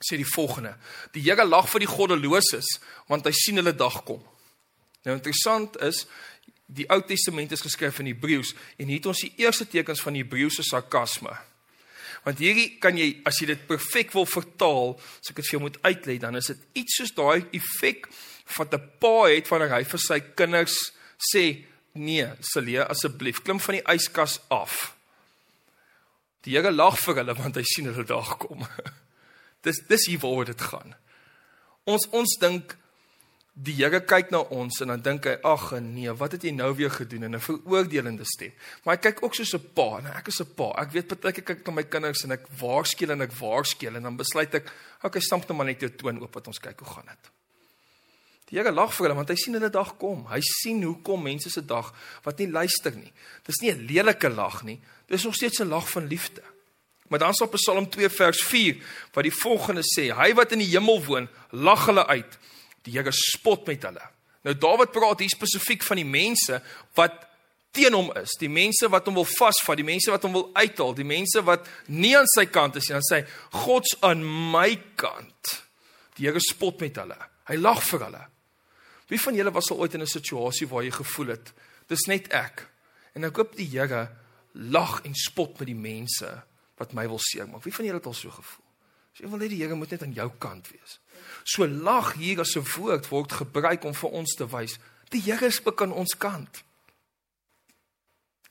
sê 0.00 0.16
die 0.16 0.28
volgende: 0.28 0.76
Die 1.14 1.24
Here 1.24 1.44
lag 1.44 1.68
vir 1.70 1.84
die 1.84 1.90
goddeloses 1.90 2.78
want 3.08 3.26
hy 3.26 3.32
sien 3.36 3.60
hulle 3.60 3.74
dag 3.76 4.02
kom. 4.04 4.22
Nou 5.06 5.14
interessant 5.14 5.76
is 5.86 6.04
die 6.66 6.88
Ou 6.90 7.00
Testament 7.06 7.52
is 7.54 7.62
geskryf 7.62 8.00
in 8.02 8.10
Hebreëus 8.10 8.54
en 8.76 8.88
hier 8.88 8.98
het 8.98 9.06
ons 9.06 9.22
die 9.22 9.34
eerste 9.44 9.68
tekens 9.70 10.02
van 10.02 10.18
Hebreëse 10.18 10.64
sarkasme. 10.66 11.34
Want 12.26 12.42
hierdie 12.42 12.72
kan 12.82 12.98
jy 12.98 13.20
as 13.28 13.38
jy 13.38 13.52
dit 13.52 13.62
perfek 13.68 14.10
wil 14.16 14.26
vertaal, 14.26 14.96
as 14.98 15.30
ek 15.30 15.38
dit 15.38 15.46
vir 15.46 15.54
jou 15.54 15.62
moet 15.62 15.78
uitlei, 15.86 16.16
dan 16.18 16.34
is 16.34 16.50
dit 16.50 16.82
iets 16.82 16.98
soos 16.98 17.14
daai 17.14 17.46
effek 17.54 18.08
wat 18.56 18.74
'n 18.74 18.82
pa 18.98 19.30
het 19.30 19.48
wanneer 19.48 19.74
hy 19.78 19.84
vir 19.84 20.00
sy 20.02 20.20
kinders 20.34 20.92
sê 21.32 21.64
nee, 21.94 22.26
Celie, 22.40 22.82
asseblief 22.82 23.42
klim 23.42 23.60
van 23.60 23.78
die 23.78 23.86
yskas 23.94 24.40
af. 24.50 24.94
Die 26.42 26.54
Here 26.54 26.70
lag 26.70 26.98
vir 26.98 27.14
hulle 27.14 27.34
want 27.34 27.56
hy 27.56 27.62
sien 27.62 27.86
hulle 27.86 28.04
dag 28.04 28.38
kom. 28.38 28.66
dis 29.66 29.82
dis 29.90 30.08
hier 30.10 30.22
waar 30.22 30.48
dit 30.48 30.66
gaan. 30.70 30.94
Ons 31.86 32.08
ons 32.14 32.38
dink 32.42 32.76
die 33.56 33.72
Here 33.78 34.02
kyk 34.04 34.30
na 34.34 34.42
ons 34.52 34.82
en 34.84 34.90
dan 34.92 35.02
dink 35.04 35.26
hy 35.30 35.36
ag 35.48 35.70
nee, 35.80 36.12
wat 36.20 36.34
het 36.36 36.42
jy 36.44 36.52
nou 36.52 36.68
weer 36.76 36.92
gedoen 36.92 37.24
in 37.24 37.36
'n 37.36 37.40
veroordelende 37.40 38.24
stem. 38.24 38.52
Maar 38.84 38.96
hy 38.96 39.00
kyk 39.00 39.22
ook 39.22 39.34
soos 39.34 39.54
'n 39.54 39.72
pa, 39.74 40.00
nee, 40.00 40.12
ek 40.12 40.28
is 40.28 40.40
'n 40.40 40.54
pa. 40.54 40.74
Ek 40.82 40.92
weet 40.92 41.20
baie 41.20 41.32
keer 41.32 41.44
kyk 41.44 41.60
ek 41.60 41.66
na 41.66 41.72
my 41.72 41.82
kinders 41.84 42.24
en 42.24 42.32
ek 42.32 42.44
waarsku 42.60 43.10
en 43.10 43.22
ek 43.22 43.32
waarsku 43.32 43.86
en 43.86 44.02
dan 44.02 44.16
besluit 44.16 44.54
ek, 44.54 44.72
okay, 45.02 45.20
stamp 45.20 45.48
net 45.48 45.56
maar 45.56 45.66
net 45.66 45.80
jou 45.80 45.90
toon 45.90 46.20
oop 46.20 46.34
wat 46.34 46.46
ons 46.46 46.58
kyk 46.58 46.78
hoe 46.80 46.88
gaan 46.88 47.06
dit. 47.06 47.30
Die 48.50 48.58
Here 48.58 48.70
lag 48.70 48.92
vir 48.92 49.06
hulle 49.06 49.16
want 49.16 49.28
hy 49.28 49.36
sien 49.36 49.54
hulle 49.54 49.70
dag 49.70 49.96
kom. 49.96 50.26
Hy 50.26 50.40
sien 50.40 50.82
hoe 50.82 51.00
kom 51.02 51.22
mense 51.22 51.50
se 51.50 51.64
dag 51.64 51.94
wat 52.24 52.38
nie 52.38 52.48
luister 52.48 52.94
nie. 52.94 53.12
Dis 53.44 53.60
nie 53.62 53.72
'n 53.72 53.86
lelike 53.86 54.28
lag 54.28 54.64
nie. 54.64 54.80
Dis 55.08 55.24
nog 55.24 55.34
steeds 55.34 55.60
'n 55.60 55.68
lag 55.68 55.88
van 55.88 56.06
liefde. 56.06 56.42
Maar 57.08 57.18
dan 57.18 57.34
sal 57.34 57.48
Psalm 57.48 57.88
2 57.90 58.08
vers 58.10 58.42
4 58.42 58.82
wat 59.14 59.26
die 59.26 59.34
volgende 59.34 59.82
sê: 59.86 60.10
Hy 60.14 60.32
wat 60.34 60.52
in 60.52 60.62
die 60.64 60.72
hemel 60.72 61.02
woon, 61.04 61.28
lag 61.50 61.86
hulle 61.86 62.06
uit. 62.06 62.38
Die 62.86 62.96
Here 62.96 63.12
spot 63.14 63.66
met 63.66 63.82
hulle. 63.86 64.02
Nou 64.46 64.54
Dawid 64.54 64.92
praat 64.94 65.22
hier 65.22 65.30
spesifiek 65.30 65.82
van 65.82 66.00
die 66.00 66.06
mense 66.06 66.60
wat 66.98 67.24
teen 67.76 67.94
hom 67.94 68.12
is, 68.16 68.36
die 68.40 68.50
mense 68.50 68.88
wat 68.90 69.08
hom 69.08 69.18
wil 69.18 69.26
vasvat, 69.28 69.76
die 69.78 69.86
mense 69.86 70.10
wat 70.10 70.24
hom 70.24 70.36
wil 70.36 70.46
uithaal, 70.54 70.94
die 70.96 71.06
mense 71.06 71.42
wat 71.44 71.66
nie 71.92 72.14
aan 72.16 72.28
sy 72.34 72.46
kant 72.48 72.78
is 72.80 72.88
nie. 72.88 72.96
Dan 72.96 73.06
sê 73.08 73.20
hy: 73.20 73.26
God's 73.64 73.96
aan 74.06 74.24
my 74.52 74.70
kant. 74.98 75.56
Die 76.16 76.26
Here 76.26 76.40
spot 76.40 76.80
met 76.80 76.98
hulle. 77.02 77.18
Hy 77.46 77.58
lag 77.60 77.82
vir 77.86 78.06
hulle. 78.08 78.24
Wie 79.06 79.20
van 79.22 79.36
julle 79.38 79.52
was 79.54 79.70
al 79.70 79.82
ooit 79.84 79.94
in 79.94 80.02
'n 80.02 80.10
situasie 80.10 80.66
waar 80.66 80.82
jy 80.82 80.90
gevoel 80.90 81.28
het 81.36 81.52
dis 81.86 82.06
net 82.06 82.32
ek? 82.32 82.66
En 83.14 83.24
ek 83.24 83.36
hoop 83.36 83.56
die 83.56 83.68
Here 83.70 84.08
lag 84.52 85.04
en 85.04 85.14
spot 85.14 85.58
met 85.58 85.68
die 85.68 85.78
mense 85.78 86.42
wat 86.76 86.92
my 86.92 87.06
wil 87.08 87.20
seermaak. 87.22 87.64
Wie 87.64 87.74
van 87.74 87.84
julle 87.84 87.98
het 87.98 88.06
al 88.06 88.16
so 88.16 88.30
gevoel? 88.30 88.64
As 89.12 89.22
jy 89.22 89.30
wil 89.32 89.40
hê 89.40 89.48
die 89.48 89.62
Here 89.62 89.74
moet 89.74 89.90
net 89.90 90.02
aan 90.02 90.12
jou 90.12 90.28
kant 90.38 90.68
wees. 90.70 90.98
So 91.44 91.66
lag 91.66 92.14
hier 92.20 92.40
as 92.40 92.56
'n 92.56 92.66
woord 92.76 93.08
word 93.08 93.32
gebruik 93.32 93.84
om 93.84 93.94
vir 93.94 94.10
ons 94.10 94.34
te 94.34 94.46
wys 94.46 94.78
die 95.10 95.20
Here 95.20 95.46
is 95.46 95.60
ook 95.64 95.82
aan 95.82 95.92
ons 95.92 96.16
kant. 96.18 96.62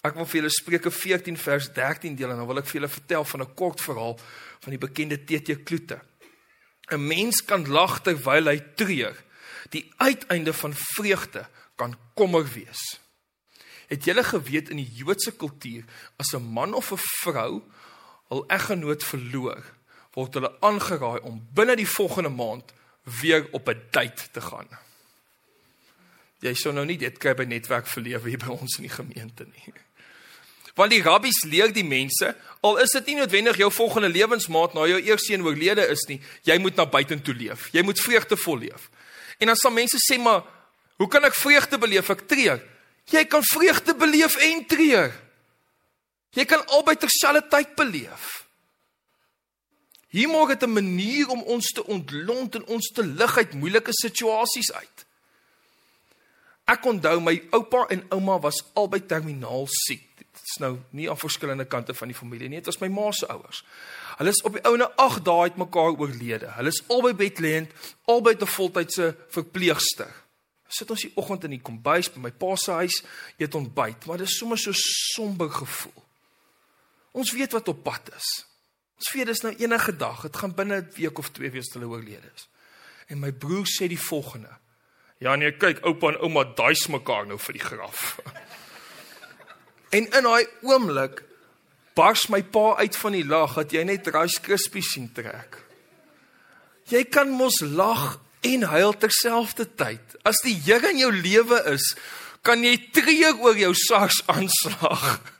Ek 0.04 0.16
wil 0.16 0.26
vir 0.26 0.42
julle 0.42 0.50
Spreuke 0.50 0.92
14 0.92 1.38
vers 1.38 1.74
13 1.74 2.16
deel 2.16 2.32
en 2.32 2.38
dan 2.38 2.48
wil 2.48 2.58
ek 2.58 2.66
vir 2.66 2.82
julle 2.82 2.88
vertel 2.88 3.26
van 3.26 3.42
'n 3.42 3.54
kort 3.56 3.82
verhaal 3.82 4.20
van 4.60 4.72
die 4.72 4.78
bekende 4.78 5.18
TT 5.18 5.64
Kloete. 5.64 6.02
'n 6.92 7.08
Mens 7.08 7.44
kan 7.44 7.68
lag 7.68 8.02
terwyl 8.02 8.48
hy 8.48 8.60
treur, 8.76 9.16
Die 9.70 9.92
uiteinde 9.98 10.54
van 10.54 10.74
vreugde 10.74 11.48
kan 11.76 11.98
kommer 12.14 12.46
wees. 12.54 13.00
Het 13.88 14.06
julle 14.06 14.24
geweet 14.24 14.70
in 14.70 14.80
die 14.82 14.92
Joodse 14.94 15.36
kultuur 15.36 15.86
as 16.18 16.34
'n 16.34 16.44
man 16.44 16.74
of 16.74 16.92
'n 16.92 17.02
vrou 17.22 17.62
hul 18.30 18.44
eggenoot 18.48 19.04
verloor, 19.04 19.64
word 20.16 20.34
hulle 20.38 20.52
aangeraai 20.66 21.22
om 21.28 21.42
binne 21.54 21.76
die 21.76 21.90
volgende 21.90 22.30
maand 22.30 22.74
weer 23.22 23.48
op 23.52 23.70
'n 23.70 23.82
date 23.92 24.32
te 24.32 24.42
gaan. 24.42 24.68
Jy 26.40 26.54
sou 26.54 26.74
nou 26.74 26.86
nie 26.86 26.98
dit 26.98 27.18
kry 27.18 27.34
by 27.34 27.44
netwerk 27.44 27.88
verlewe 27.88 28.30
hier 28.30 28.38
by 28.38 28.52
ons 28.54 28.78
in 28.78 28.88
die 28.88 28.96
gemeente 28.96 29.46
nie. 29.46 29.74
Want 30.76 30.92
die 30.92 31.02
rabbies 31.02 31.44
leer 31.44 31.72
die 31.74 31.86
mense, 31.88 32.36
al 32.62 32.78
is 32.84 32.92
dit 32.92 33.06
nie 33.06 33.16
noodwendig 33.16 33.58
jou 33.58 33.72
volgende 33.72 34.10
lewensmaat 34.10 34.74
na 34.74 34.84
jou 34.86 35.00
eerste 35.02 35.34
een 35.34 35.46
oorlede 35.46 35.88
is 35.88 36.04
nie, 36.08 36.20
jy 36.44 36.58
moet 36.58 36.76
na 36.76 36.86
buitentoe 36.86 37.34
leef. 37.34 37.70
Jy 37.72 37.82
moet 37.82 38.00
vreugdevol 38.00 38.58
leef. 38.58 38.90
En 39.40 39.48
dan 39.48 39.56
sal 39.56 39.72
mense 39.72 39.98
sê 40.04 40.20
maar, 40.20 40.44
hoe 41.00 41.08
kan 41.08 41.24
ek 41.24 41.36
vreugde 41.36 41.78
beleef? 41.78 42.10
Ek 42.10 42.28
treur. 42.28 42.60
Jy 43.12 43.24
kan 43.26 43.44
vreugde 43.44 43.96
beleef 43.96 44.36
en 44.36 44.66
treur. 44.68 45.16
Jy 46.36 46.46
kan 46.46 46.66
albei 46.76 46.98
terselfdertyd 47.00 47.76
beleef. 47.80 48.44
Hier 50.16 50.30
maak 50.32 50.48
dit 50.48 50.64
'n 50.64 50.74
manier 50.74 51.28
om 51.28 51.42
ons 51.42 51.72
te 51.72 51.84
ontlont 51.86 52.56
en 52.56 52.66
ons 52.66 52.92
te 52.94 53.04
lig 53.04 53.38
uit 53.38 53.54
moeilike 53.54 53.92
situasies 53.92 54.72
uit. 54.72 55.06
Ek 56.66 56.86
onthou 56.86 57.20
my 57.22 57.36
oupa 57.52 57.86
en 57.94 58.06
ouma 58.10 58.40
was 58.40 58.64
albei 58.74 59.06
terminaal 59.06 59.68
siek. 59.68 60.08
Dit 60.18 60.42
is 60.44 60.58
nou 60.60 60.80
nie 60.90 61.10
aan 61.10 61.18
verskillende 61.18 61.66
kante 61.66 61.94
van 61.94 62.08
die 62.08 62.18
familie 62.18 62.50
nie, 62.50 62.58
dit 62.58 62.66
was 62.66 62.80
my 62.80 62.88
ma 62.88 63.12
se 63.12 63.28
ouers. 63.28 63.64
Hulle 64.18 64.30
is 64.30 64.42
op 64.42 64.54
die 64.54 64.64
ouene 64.66 64.90
8 64.96 65.26
dae 65.26 65.42
uit 65.42 65.58
mekaar 65.58 66.00
oorlede. 66.00 66.50
Hulle 66.58 66.74
is 66.74 66.84
albei 66.88 67.14
bedlêend, 67.14 67.70
albei 68.06 68.34
'n 68.34 68.48
voltydse 68.48 69.16
verpleegster. 69.30 70.12
Sit 70.68 70.90
ons 70.90 71.02
die 71.02 71.12
oggend 71.16 71.44
in 71.44 71.52
die 71.52 71.62
kombuis 71.62 72.10
by 72.10 72.20
my 72.20 72.32
pa 72.32 72.56
se 72.56 72.72
huis, 72.72 73.04
eet 73.38 73.56
ontbyt, 73.56 74.06
maar 74.06 74.18
dit 74.18 74.28
is 74.28 74.38
sommer 74.38 74.58
so 74.58 74.72
somber 74.74 75.50
gevoel. 75.50 76.05
Ons 77.16 77.32
weet 77.32 77.56
wat 77.56 77.72
op 77.72 77.84
pad 77.84 78.12
is. 78.16 78.30
Ons 79.00 79.12
weet 79.16 79.30
dis 79.32 79.44
nou 79.46 79.54
enige 79.56 79.96
dag. 79.96 80.22
Dit 80.28 80.38
gaan 80.38 80.56
binne 80.56 80.82
'n 80.82 80.92
week 80.96 81.18
of 81.18 81.30
2 81.32 81.52
wees 81.52 81.72
hulle 81.74 81.88
oorlede 81.88 82.32
is. 82.36 82.48
En 83.08 83.20
my 83.20 83.32
broer 83.32 83.66
sê 83.68 83.88
die 83.88 84.00
volgende: 84.00 84.58
"Ja 85.20 85.36
nee, 85.36 85.58
kyk, 85.58 85.80
oupa 85.86 86.08
en 86.08 86.20
ouma 86.20 86.44
daai's 86.44 86.88
mekaar 86.88 87.28
nou 87.28 87.40
vir 87.40 87.54
die 87.54 87.64
graf." 87.64 88.20
en 89.98 90.04
in 90.12 90.24
daai 90.24 90.48
oomblik 90.62 91.24
bars 91.94 92.28
my 92.28 92.44
pa 92.44 92.76
uit 92.76 92.96
van 92.96 93.12
die 93.12 93.26
lag 93.26 93.54
dat 93.54 93.72
jy 93.72 93.84
net 93.84 94.08
Rice 94.08 94.42
Krispies 94.42 94.92
sien 94.92 95.12
trek. 95.14 95.64
Jy 96.86 97.04
kan 97.04 97.30
mos 97.30 97.62
lag 97.62 98.20
en 98.42 98.62
huil 98.62 98.94
terselfdertyd. 98.94 100.18
As 100.24 100.42
die 100.44 100.54
Here 100.54 100.92
in 100.92 100.98
jou 100.98 101.12
lewe 101.12 101.64
is, 101.72 101.96
kan 102.42 102.64
jy 102.64 102.76
treur 102.94 103.40
oor 103.42 103.58
jou 103.58 103.74
SARS 103.74 104.22
aanslag. 104.28 105.22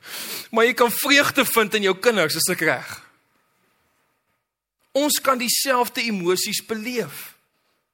Maar 0.50 0.64
jy 0.64 0.74
kan 0.74 0.92
vreugde 0.92 1.44
vind 1.44 1.74
in 1.74 1.82
jou 1.82 1.96
kinders, 1.98 2.34
is 2.34 2.50
ek 2.52 2.60
reg? 2.60 2.92
Ons 4.96 5.20
kan 5.20 5.38
dieselfde 5.38 6.04
emosies 6.06 6.62
beleef. 6.66 7.36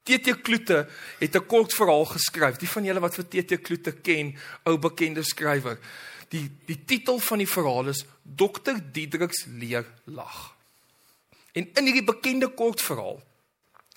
TT 0.03 0.41
Kloete 0.43 0.87
het 1.19 1.35
'n 1.35 1.45
kort 1.47 1.73
verhaal 1.73 2.05
geskryf. 2.05 2.57
Die 2.57 2.69
van 2.69 2.83
julle 2.83 2.99
wat 2.99 3.15
vir 3.15 3.27
TT 3.27 3.61
Kloete 3.61 3.91
ken, 3.91 4.35
ou 4.63 4.77
bekende 4.77 5.23
skrywer. 5.23 5.79
Die 6.29 6.51
die 6.65 6.85
titel 6.85 7.19
van 7.19 7.37
die 7.37 7.47
verhaal 7.47 7.87
is 7.87 8.05
Dr 8.21 8.75
Diedriks 8.91 9.45
leer 9.45 9.85
lag. 10.03 10.55
En 11.53 11.69
in 11.73 11.85
hierdie 11.85 12.03
bekende 12.03 12.47
kort 12.47 12.81
verhaal 12.81 13.21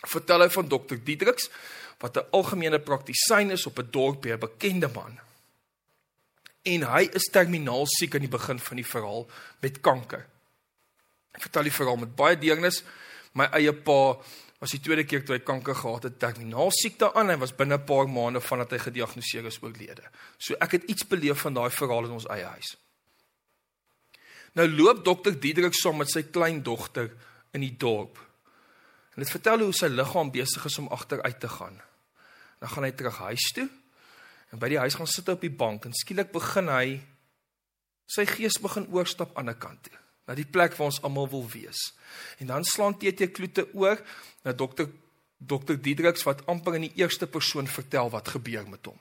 vertel 0.07 0.41
hy 0.41 0.49
van 0.49 0.69
Dr 0.69 0.99
Diedriks 1.05 1.51
wat 1.99 2.17
'n 2.17 2.29
algemene 2.31 2.79
praktisyn 2.79 3.51
is 3.51 3.67
op 3.67 3.79
'n 3.79 3.89
dorpie, 3.91 4.33
'n 4.33 4.39
bekende 4.39 4.89
man. 4.89 5.19
En 6.67 6.87
hy 6.91 7.05
is 7.15 7.29
terminaal 7.31 7.87
siek 7.87 8.17
aan 8.17 8.27
die 8.27 8.33
begin 8.33 8.59
van 8.59 8.81
die 8.81 8.87
verhaal 8.87 9.27
met 9.63 9.79
kanker. 9.85 10.25
Ek 11.37 11.45
vertel 11.47 11.69
die 11.69 11.75
verhaal 11.75 12.01
met 12.01 12.17
baie 12.19 12.39
deernis. 12.41 12.81
My 13.37 13.47
eie 13.55 13.75
pa 13.77 14.17
was 14.59 14.73
die 14.73 14.81
tweede 14.81 15.05
keer 15.05 15.23
toe 15.25 15.37
hy 15.37 15.43
kanker 15.45 15.77
gehad 15.77 16.09
het, 16.09 16.17
terminaal 16.19 16.73
siekte 16.73 17.11
aan. 17.13 17.31
Hy 17.31 17.37
was 17.43 17.55
binne 17.55 17.77
'n 17.77 17.85
paar 17.85 18.09
maande 18.09 18.41
vandat 18.41 18.71
hy 18.73 18.79
gediagnoseer 18.79 19.47
is 19.47 19.63
oorlede. 19.63 20.03
So 20.39 20.57
ek 20.61 20.73
het 20.73 20.85
iets 20.85 21.07
beleef 21.07 21.41
van 21.45 21.55
daai 21.55 21.71
verhaal 21.71 22.05
in 22.07 22.17
ons 22.17 22.27
eie 22.27 22.45
huis. 22.45 22.77
Nou 24.55 24.69
loop 24.69 25.05
dokter 25.05 25.41
Diederik 25.41 25.75
saam 25.75 25.99
met 25.99 26.09
sy 26.11 26.23
kleindogter 26.23 27.11
in 27.53 27.61
die 27.61 27.77
dorp. 27.77 28.19
En 29.15 29.23
dit 29.23 29.31
vertel 29.31 29.61
hoe 29.61 29.73
sy 29.73 29.87
liggaam 29.87 30.31
besig 30.31 30.65
is 30.65 30.79
om 30.79 30.89
agteruit 30.89 31.41
te 31.41 31.49
gaan. 31.49 31.81
Dan 32.61 32.69
gaan 32.69 32.85
hy 32.85 32.91
terug 32.91 33.19
huis 33.19 33.53
toe. 33.53 33.69
En 34.57 34.63
by 34.65 34.71
die 34.73 34.79
huis 34.81 34.95
gaan 34.97 35.09
sit 35.11 35.27
hy 35.29 35.35
op 35.37 35.43
die 35.45 35.53
bank 35.53 35.85
en 35.85 35.93
skielik 35.93 36.31
begin 36.33 36.71
hy 36.73 36.97
sy 38.09 38.25
gees 38.25 38.57
begin 38.65 38.87
oorstap 38.89 39.35
aan 39.37 39.51
'n 39.53 39.59
kant 39.61 39.83
toe 39.85 39.99
na 40.27 40.35
die 40.35 40.49
plek 40.49 40.73
waar 40.79 40.89
ons 40.89 41.03
almal 41.03 41.29
wil 41.29 41.45
wees. 41.51 41.93
En 42.41 42.47
dan 42.47 42.65
slaan 42.65 42.97
TT 42.99 43.29
Kloete 43.37 43.69
oor 43.75 44.01
na 44.43 44.53
dokter 44.53 44.89
dokter 45.37 45.77
Diedriks 45.77 46.25
wat 46.25 46.47
amper 46.47 46.75
in 46.75 46.89
die 46.89 46.97
eerste 46.97 47.27
persoon 47.27 47.69
vertel 47.69 48.11
wat 48.11 48.29
gebeur 48.29 48.65
met 48.69 48.87
hom. 48.87 48.99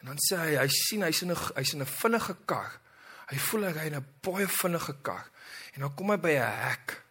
En 0.00 0.06
dan 0.06 0.20
sê 0.22 0.38
hy 0.38 0.54
hy 0.56 0.68
sien 0.68 1.02
hy's 1.02 1.22
in 1.22 1.32
'n 1.32 1.36
hy's 1.56 1.74
in 1.74 1.82
'n 1.82 1.86
vinnige 1.86 2.36
kar. 2.46 2.78
Hy 3.26 3.38
voel 3.38 3.64
hy 3.66 3.72
ry 3.72 3.86
in 3.86 3.96
'n 3.96 4.06
baie 4.22 4.46
vinnige 4.46 4.94
kar. 5.02 5.26
En 5.74 5.80
dan 5.80 5.94
kom 5.94 6.10
hy 6.10 6.16
by 6.16 6.38
'n 6.38 6.56
hek. 6.70 7.02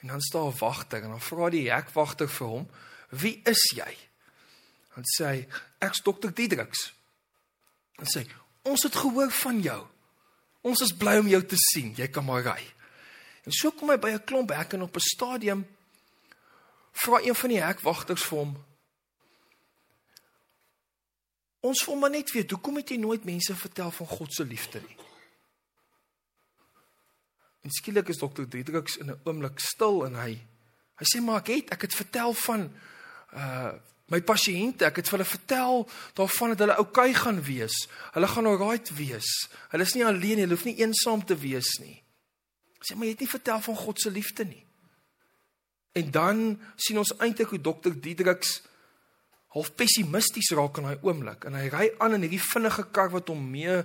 En 0.00 0.08
dan 0.08 0.20
staan 0.20 0.48
'n 0.48 0.58
wagter 0.58 1.02
en 1.02 1.10
dan 1.10 1.20
vra 1.20 1.50
die 1.50 1.70
hekwagter 1.70 2.28
vir 2.28 2.46
hom: 2.46 2.70
"Wie 3.10 3.42
is 3.44 3.62
jy?" 3.76 4.11
Dan 4.94 5.04
sê 5.04 5.24
hy: 5.24 5.46
"Ek's 5.78 6.02
dokter 6.02 6.34
Diedriks." 6.34 6.92
Dan 7.96 8.06
sê 8.06 8.24
hy: 8.24 8.28
"Ons 8.62 8.82
het 8.82 8.96
gehoor 8.96 9.30
van 9.30 9.60
jou." 9.60 9.86
Ons 10.62 10.80
is 10.80 10.94
bly 10.94 11.18
om 11.18 11.28
jou 11.28 11.42
te 11.44 11.56
sien. 11.58 11.94
Jy 11.96 12.08
kan 12.08 12.24
maar 12.24 12.42
ry. 12.42 12.62
En 13.42 13.52
so 13.52 13.70
kom 13.70 13.90
hy 13.90 13.98
by 13.98 14.10
'n 14.10 14.24
klomp 14.24 14.50
hekke 14.50 14.80
op 14.82 14.96
'n 14.96 15.00
stadium. 15.00 15.66
Vra 16.92 17.20
een 17.20 17.34
van 17.34 17.48
die 17.48 17.62
hekwagters 17.62 18.24
vir 18.24 18.38
hom. 18.38 18.64
Ons 21.60 21.84
wil 21.86 21.96
maar 21.96 22.10
net 22.10 22.30
weet, 22.30 22.50
hoekom 22.50 22.76
het 22.76 22.88
jy 22.88 22.96
nooit 22.96 23.24
mense 23.24 23.54
vertel 23.56 23.90
van 23.90 24.06
God 24.06 24.32
se 24.34 24.44
liefde 24.44 24.80
nie? 24.80 24.96
En 27.62 27.70
skielik 27.70 28.08
is 28.08 28.18
dokter 28.18 28.48
Diedriks 28.48 28.96
in 28.96 29.10
'n 29.10 29.20
oomblik 29.24 29.60
stil 29.60 30.04
en 30.06 30.14
hy 30.14 30.40
hy 30.98 31.04
sê 31.04 31.22
maar 31.22 31.40
ek 31.40 31.46
het 31.46 31.70
ek 31.70 31.82
het 31.82 31.94
vertel 31.94 32.34
van 32.34 32.72
uh 33.32 33.72
my 34.12 34.20
pasiënte, 34.20 34.84
ek 34.90 35.00
het 35.00 35.08
vir 35.08 35.18
hulle 35.18 35.28
vertel 35.28 35.86
daarvan 36.18 36.52
dat 36.52 36.64
hulle 36.66 36.78
oukei 36.82 37.10
okay 37.10 37.20
gaan 37.22 37.40
wees. 37.46 37.76
Hulle 38.12 38.28
gaan 38.28 38.48
alright 38.50 38.92
wees. 38.98 39.30
Hulle 39.72 39.86
is 39.88 39.94
nie 39.96 40.04
alleen 40.04 40.36
nie, 40.36 40.44
hulle 40.44 40.58
hoef 40.58 40.66
nie 40.68 40.78
eensaam 40.82 41.24
te 41.24 41.36
wees 41.38 41.70
nie. 41.80 41.96
Sê 42.82 42.96
maar 42.96 43.08
jy 43.08 43.14
het 43.16 43.24
nie 43.24 43.30
vertel 43.30 43.62
van 43.64 43.78
God 43.78 44.02
se 44.02 44.12
liefde 44.12 44.44
nie. 44.48 44.64
En 45.96 46.10
dan 46.10 46.44
sien 46.76 47.00
ons 47.00 47.14
eintlik 47.20 47.52
hoe 47.54 47.60
dokter 47.60 47.94
Diedriks 47.94 48.60
half 49.52 49.74
pessimisties 49.76 50.52
raak 50.56 50.80
in 50.80 50.88
daai 50.88 51.04
oomblik 51.04 51.44
en 51.48 51.56
hy 51.58 51.66
ry 51.72 51.88
aan 52.00 52.16
in 52.16 52.24
hierdie 52.24 52.40
vinnige 52.40 52.86
kar 52.96 53.12
wat 53.12 53.28
hom 53.28 53.42
mee 53.52 53.82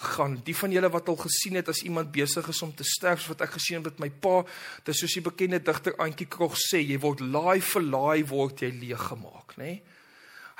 gaan. 0.00 0.38
Die 0.44 0.56
van 0.56 0.72
julle 0.72 0.90
wat 0.90 1.08
al 1.08 1.18
gesien 1.20 1.58
het 1.60 1.68
as 1.68 1.82
iemand 1.84 2.12
besig 2.12 2.48
is 2.48 2.62
om 2.62 2.72
te 2.74 2.84
sterf, 2.84 3.26
wat 3.28 3.44
ek 3.44 3.56
gesien 3.58 3.80
het 3.80 3.92
met 3.92 4.02
my 4.06 4.10
pa, 4.10 4.40
dis 4.84 5.02
soos 5.02 5.16
die 5.18 5.24
bekende 5.24 5.60
digter 5.62 5.96
Antjie 6.00 6.28
Krog 6.30 6.56
sê, 6.58 6.80
jy 6.80 6.98
word 7.02 7.20
laai 7.20 7.60
vir 7.60 7.86
laai 7.86 8.20
word 8.28 8.64
jy 8.64 8.72
leeg 8.80 9.08
gemaak, 9.12 9.56
nê? 9.60 9.64
Nee? 9.76 9.98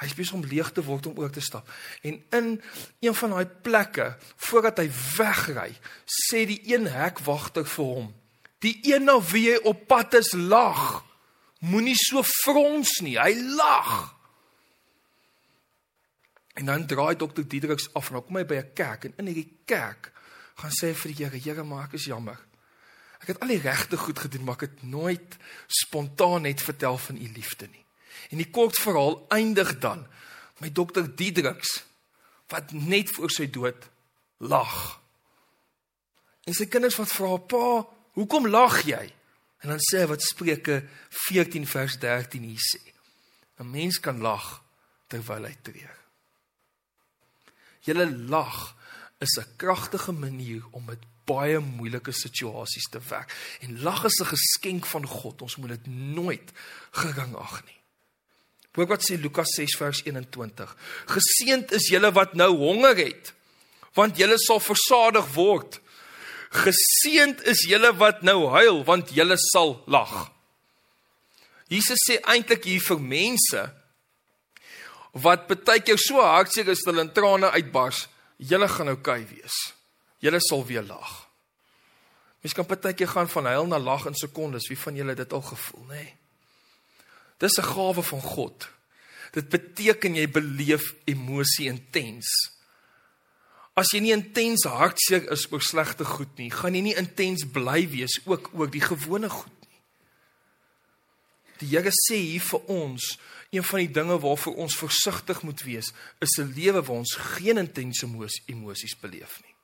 Hy 0.00 0.06
is 0.08 0.16
besig 0.16 0.36
om 0.38 0.44
leeg 0.48 0.70
te 0.72 0.80
word 0.84 1.10
om 1.10 1.18
oor 1.20 1.32
te 1.32 1.42
stap. 1.44 1.68
En 2.00 2.16
in 2.32 2.46
een 3.04 3.16
van 3.18 3.34
daai 3.34 3.50
plekke, 3.64 4.06
voordat 4.46 4.80
hy 4.80 4.86
wegry, 5.18 5.74
sê 6.08 6.46
die 6.48 6.62
een 6.72 6.88
hekwagter 6.88 7.66
vir 7.68 7.84
hom: 7.84 8.06
"Die 8.64 8.78
een 8.88 9.04
na 9.04 9.18
wie 9.20 9.50
jy 9.50 9.58
op 9.68 9.86
pad 9.86 10.16
is 10.16 10.32
lag. 10.32 11.04
Moenie 11.60 11.96
so 11.96 12.22
frons 12.24 13.00
nie. 13.04 13.18
Hy 13.20 13.34
lag." 13.56 14.19
En 16.54 16.64
dan 16.64 16.86
draai 16.86 17.16
dokter 17.16 17.48
Diedriks 17.48 17.92
af 17.94 18.08
en 18.08 18.18
dan 18.18 18.24
kom 18.24 18.36
hy 18.36 18.44
by 18.44 18.54
'n 18.54 18.72
kerk 18.74 19.04
en 19.04 19.14
in 19.16 19.26
hierdie 19.26 19.56
kerk 19.64 20.12
gaan 20.54 20.70
sê 20.70 20.94
vir 20.94 21.12
die 21.12 21.24
Here, 21.24 21.38
Here, 21.38 21.62
maak 21.64 21.92
is 21.92 22.04
jammer. 22.04 22.38
Ek 23.20 23.26
het 23.26 23.40
al 23.40 23.52
die 23.52 23.60
regte 23.60 23.96
goed 23.96 24.18
gedoen, 24.18 24.44
maar 24.44 24.54
ek 24.54 24.60
het 24.60 24.82
nooit 24.82 25.36
spontaan 25.66 26.42
net 26.42 26.62
vertel 26.62 26.98
van 26.98 27.16
u 27.16 27.28
liefde 27.34 27.68
nie. 27.68 27.84
En 28.30 28.36
die 28.36 28.50
kort 28.50 28.76
verhaal 28.76 29.26
eindig 29.28 29.78
dan 29.78 30.06
met 30.58 30.74
dokter 30.74 31.16
Diedriks 31.16 31.84
wat 32.48 32.72
net 32.72 33.10
voor 33.14 33.30
sy 33.30 33.46
dood 33.50 33.88
lag. 34.38 35.00
En 36.44 36.56
sy 36.56 36.66
kinders 36.66 36.96
wat 36.96 37.12
vra, 37.12 37.36
"Pa, 37.36 37.86
hoekom 38.12 38.48
lag 38.48 38.82
jy?" 38.82 39.12
En 39.60 39.68
dan 39.68 39.78
sê 39.78 40.00
hy 40.00 40.06
wat 40.06 40.22
Spreuke 40.22 40.84
14 41.08 41.66
vers 41.66 41.98
13 41.98 42.42
hier 42.42 42.58
sê. 42.58 42.92
'n 43.58 43.70
Mens 43.70 44.00
kan 44.00 44.20
lag 44.20 44.62
terwyl 45.06 45.44
hy 45.44 45.56
treur. 45.62 45.99
Julle 47.86 48.06
lag 48.28 48.74
is 49.20 49.38
'n 49.38 49.56
kragtige 49.56 50.12
manier 50.12 50.62
om 50.70 50.84
met 50.84 50.98
baie 51.24 51.58
moeilike 51.58 52.12
situasies 52.12 52.88
te 52.90 53.00
werk. 53.08 53.34
En 53.60 53.82
lag 53.82 54.04
is 54.04 54.20
'n 54.20 54.32
geskenk 54.34 54.86
van 54.86 55.06
God. 55.06 55.42
Ons 55.42 55.56
moet 55.56 55.68
dit 55.68 55.86
nooit 55.86 56.52
gering 56.90 57.36
ag 57.36 57.64
nie. 57.64 57.80
Hoor 58.72 58.86
wat 58.86 59.02
sê 59.02 59.18
Lukas 59.20 59.50
6 59.56 59.76
vers 59.76 60.04
21. 60.04 60.76
Geseend 61.06 61.72
is 61.72 61.88
julle 61.88 62.12
wat 62.12 62.34
nou 62.34 62.56
honger 62.56 62.96
het, 62.96 63.32
want 63.94 64.16
julle 64.16 64.38
sal 64.38 64.60
versadig 64.60 65.26
word. 65.34 65.80
Geseend 66.50 67.42
is 67.42 67.64
julle 67.66 67.96
wat 67.96 68.22
nou 68.22 68.48
huil, 68.54 68.84
want 68.84 69.10
julle 69.10 69.36
sal 69.36 69.82
lag. 69.86 70.30
Jesus 71.66 71.98
sê 72.08 72.18
eintlik 72.26 72.64
hier 72.64 72.80
vir 72.80 73.00
mense 73.00 73.74
wat 75.12 75.48
baie 75.48 75.82
keer 75.82 75.98
so 75.98 76.22
hartseer 76.22 76.68
is 76.68 76.84
dat 76.84 76.92
hulle 76.92 77.06
in 77.08 77.12
trane 77.12 77.50
uitbars, 77.50 78.08
julle 78.36 78.68
gaan 78.68 78.92
oukei 78.94 79.22
okay 79.22 79.26
wees. 79.26 79.58
Julle 80.20 80.40
sal 80.40 80.64
weer 80.66 80.82
lag. 80.86 81.28
Mens 82.40 82.54
kan 82.54 82.66
baie 82.66 82.94
keer 82.94 83.08
gaan 83.08 83.28
van 83.28 83.46
huil 83.46 83.66
na 83.66 83.78
lag 83.78 84.06
in 84.06 84.14
sekondes. 84.14 84.68
Wie 84.68 84.78
van 84.78 84.96
julle 84.96 85.16
het 85.16 85.24
dit 85.24 85.32
al 85.32 85.42
gevoel, 85.42 85.84
nê? 85.88 85.94
Nee? 85.94 86.16
Dis 87.40 87.58
'n 87.58 87.64
gawe 87.64 88.02
van 88.02 88.22
God. 88.22 88.68
Dit 89.32 89.48
beteken 89.48 90.14
jy 90.14 90.28
beleef 90.28 90.94
emosie 91.04 91.68
intens. 91.68 92.26
As 93.74 93.92
jy 93.94 94.00
nie 94.00 94.12
intens 94.12 94.66
hartseer 94.66 95.30
is 95.32 95.46
oor 95.52 95.62
slegte 95.62 96.04
goed 96.04 96.36
nie, 96.36 96.50
gaan 96.50 96.74
jy 96.74 96.82
nie 96.82 96.96
intens 96.98 97.46
bly 97.46 97.86
wees 97.88 98.18
ook 98.26 98.50
oor 98.52 98.70
die 98.70 98.82
gewone 98.82 99.30
goed 99.30 99.60
nie. 99.68 99.80
Die 101.62 101.68
Here 101.68 101.92
sê 101.92 102.16
hier 102.16 102.44
vir 102.44 102.60
ons, 102.68 103.18
een 103.50 103.64
van 103.64 103.78
die 103.78 103.90
dinge 103.90 104.18
waarvoor 104.18 104.54
ons 104.54 104.76
versigtig 104.78 105.42
moet 105.42 105.62
wees, 105.62 105.92
is 106.18 106.38
'n 106.38 106.52
lewe 106.54 106.82
waar 106.82 106.96
ons 106.96 107.14
geen 107.14 107.58
intense 107.58 108.06
emosies 108.46 108.98
beleef 109.00 109.40
nie. 109.42 109.54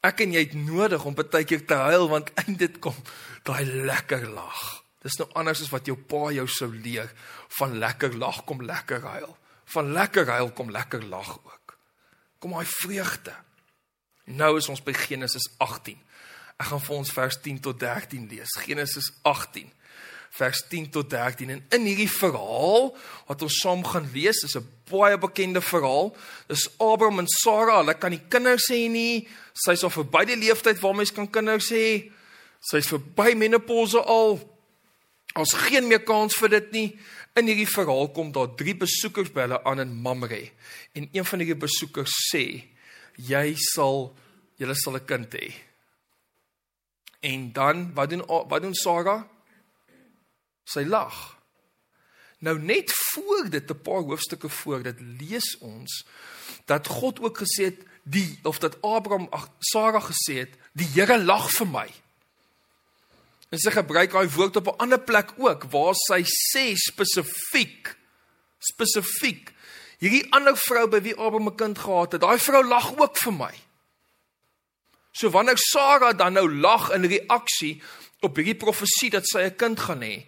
Ek 0.00 0.20
en 0.20 0.32
jy 0.32 0.40
het 0.44 0.54
nodig 0.54 1.04
om 1.04 1.14
baie 1.14 1.44
keer 1.44 1.66
te 1.66 1.74
huil 1.74 2.08
want 2.08 2.32
eind 2.44 2.58
dit 2.58 2.78
kom 2.78 2.96
daai 3.42 3.64
lekker 3.64 4.28
lag. 4.28 4.84
Dis 5.04 5.16
nou 5.20 5.28
anders 5.32 5.60
as 5.60 5.72
wat 5.72 5.86
jou 5.86 5.96
pa 5.96 6.30
jou 6.32 6.46
sou 6.48 6.70
leer 6.72 7.12
van 7.58 7.78
lekker 7.78 8.16
lag 8.16 8.44
kom 8.44 8.62
lekker 8.62 9.00
huil. 9.00 9.36
Van 9.64 9.92
lekker 9.92 10.26
huil 10.26 10.50
kom 10.52 10.70
lekker 10.70 11.04
lag 11.04 11.38
ook. 11.44 11.78
Kom 12.38 12.50
daai 12.50 12.68
vreugde. 12.68 13.34
Nou 14.24 14.56
is 14.56 14.68
ons 14.68 14.82
by 14.82 14.92
Genesis 14.92 15.48
18. 15.58 16.00
Ek 16.56 16.66
gaan 16.66 16.80
vir 16.80 16.96
ons 16.96 17.12
vers 17.12 17.40
10 17.40 17.60
tot 17.60 17.80
13 17.80 18.28
lees. 18.28 18.56
Genesis 18.64 19.12
18 19.22 19.72
vers 20.34 20.64
10 20.68 20.90
tot 20.90 21.10
13 21.10 21.50
en 21.54 21.60
in 21.76 21.84
hierdie 21.86 22.10
verhaal 22.10 22.88
wat 23.28 23.42
ons 23.46 23.60
saam 23.62 23.84
gaan 23.86 24.08
lees 24.14 24.42
is 24.42 24.56
'n 24.58 24.66
baie 24.90 25.18
bekende 25.18 25.60
verhaal. 25.60 26.16
Dis 26.48 26.68
Abraham 26.78 27.18
en 27.18 27.28
Sara, 27.28 27.78
hulle 27.78 27.94
kan 27.94 28.10
nie 28.10 28.22
kinders 28.28 28.68
hê 28.70 28.90
nie. 28.90 29.28
Sy's 29.54 29.84
al 29.84 29.90
verby 29.90 30.24
die 30.26 30.36
leeftyd 30.36 30.80
waar 30.80 30.94
mens 30.94 31.12
kan 31.12 31.30
kinders 31.30 31.70
hê. 31.70 32.10
Sy's 32.60 32.86
verby 32.86 33.34
menopouse 33.34 33.98
al. 33.98 34.40
Ons 35.36 35.52
geen 35.52 35.88
meer 35.88 36.02
kans 36.04 36.34
vir 36.34 36.48
dit 36.48 36.72
nie. 36.72 36.98
In 37.36 37.46
hierdie 37.46 37.70
verhaal 37.70 38.08
kom 38.08 38.32
daar 38.32 38.54
drie 38.56 38.74
besoekers 38.74 39.32
by 39.32 39.40
hulle 39.40 39.64
aan 39.64 39.80
in 39.80 39.94
Mamre 40.02 40.50
en 40.94 41.08
een 41.12 41.24
van 41.24 41.38
hierdie 41.38 41.58
besoekers 41.66 42.12
sê 42.30 42.64
jy 43.16 43.54
sal 43.54 44.14
julle 44.58 44.74
sal 44.74 44.96
'n 44.96 45.06
kind 45.06 45.34
hê. 45.34 45.54
En 47.22 47.52
dan 47.52 47.94
wat 47.94 48.10
doen 48.10 48.22
wat 48.26 48.62
doen 48.62 48.74
Sara? 48.74 49.33
Sy 50.64 50.84
lag. 50.88 51.36
Nou 52.44 52.58
net 52.58 52.92
voor 52.92 53.48
dit 53.50 53.70
'n 53.70 53.82
paar 53.82 54.02
hoofstukke 54.02 54.48
voor 54.48 54.82
dit 54.82 55.00
lees 55.00 55.58
ons 55.58 56.04
dat 56.64 56.86
God 56.86 57.20
ook 57.20 57.38
gesê 57.38 57.64
het 57.64 57.80
die 58.02 58.38
of 58.42 58.58
dat 58.58 58.82
Abraham 58.82 59.26
ag 59.30 59.48
Sara 59.58 60.00
gesê 60.00 60.34
het 60.44 60.52
die 60.72 60.88
Here 60.94 61.18
lag 61.24 61.50
vir 61.50 61.66
my. 61.66 61.88
En 63.48 63.58
sy 63.58 63.70
gebruik 63.70 64.12
daai 64.12 64.28
woord 64.28 64.56
op 64.56 64.66
'n 64.66 64.78
ander 64.78 65.00
plek 65.00 65.32
ook 65.36 65.64
waar 65.70 65.94
sy 65.94 66.22
sê 66.24 66.74
spesifiek 66.74 67.96
spesifiek 68.58 69.52
hierdie 69.98 70.26
ander 70.32 70.56
vrou 70.56 70.86
by 70.88 71.00
wie 71.00 71.16
Abraham 71.16 71.48
'n 71.48 71.56
kind 71.56 71.78
gehad 71.78 72.12
het, 72.12 72.20
daai 72.20 72.38
vrou 72.38 72.64
lag 72.64 72.96
ook 72.98 73.16
vir 73.16 73.32
my. 73.32 73.54
So 75.12 75.30
wanneer 75.30 75.58
Sara 75.58 76.12
dan 76.12 76.32
nou 76.32 76.48
lag 76.50 76.90
in 76.90 77.04
reaksie 77.04 77.82
op 78.20 78.36
hierdie 78.36 78.58
profesie 78.58 79.10
dat 79.10 79.26
sy 79.26 79.38
'n 79.38 79.56
kind 79.56 79.80
gaan 79.80 80.02
hê, 80.02 80.26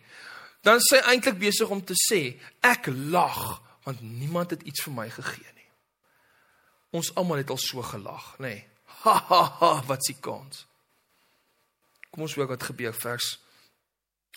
dan 0.66 0.80
is 0.82 0.88
sy 0.90 0.98
eintlik 1.06 1.38
besig 1.38 1.70
om 1.70 1.82
te 1.84 1.94
sê 1.94 2.20
ek 2.66 2.90
lag 2.90 3.62
want 3.86 4.02
niemand 4.02 4.50
het 4.50 4.64
iets 4.66 4.82
vir 4.82 4.94
my 4.96 5.06
gegee 5.14 5.52
nie. 5.54 5.68
Ons 6.98 7.12
almal 7.14 7.44
het 7.44 7.52
al 7.54 7.60
so 7.62 7.84
gelag, 7.86 8.32
nê. 8.42 8.56
Nee. 8.56 8.64
Ha 9.06 9.14
ha 9.28 9.42
ha, 9.60 9.68
wat 9.86 10.02
s'ie 10.02 10.16
kans. 10.18 10.64
Kom 12.10 12.24
ons 12.26 12.34
hoor 12.34 12.48
wat 12.50 12.64
gebeur 12.66 12.96
vers 12.98 13.36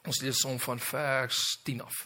Ons 0.07 0.21
lees 0.23 0.39
som 0.39 0.59
van 0.63 0.79
vers 0.79 1.39
10 1.67 1.81
af. 1.83 2.05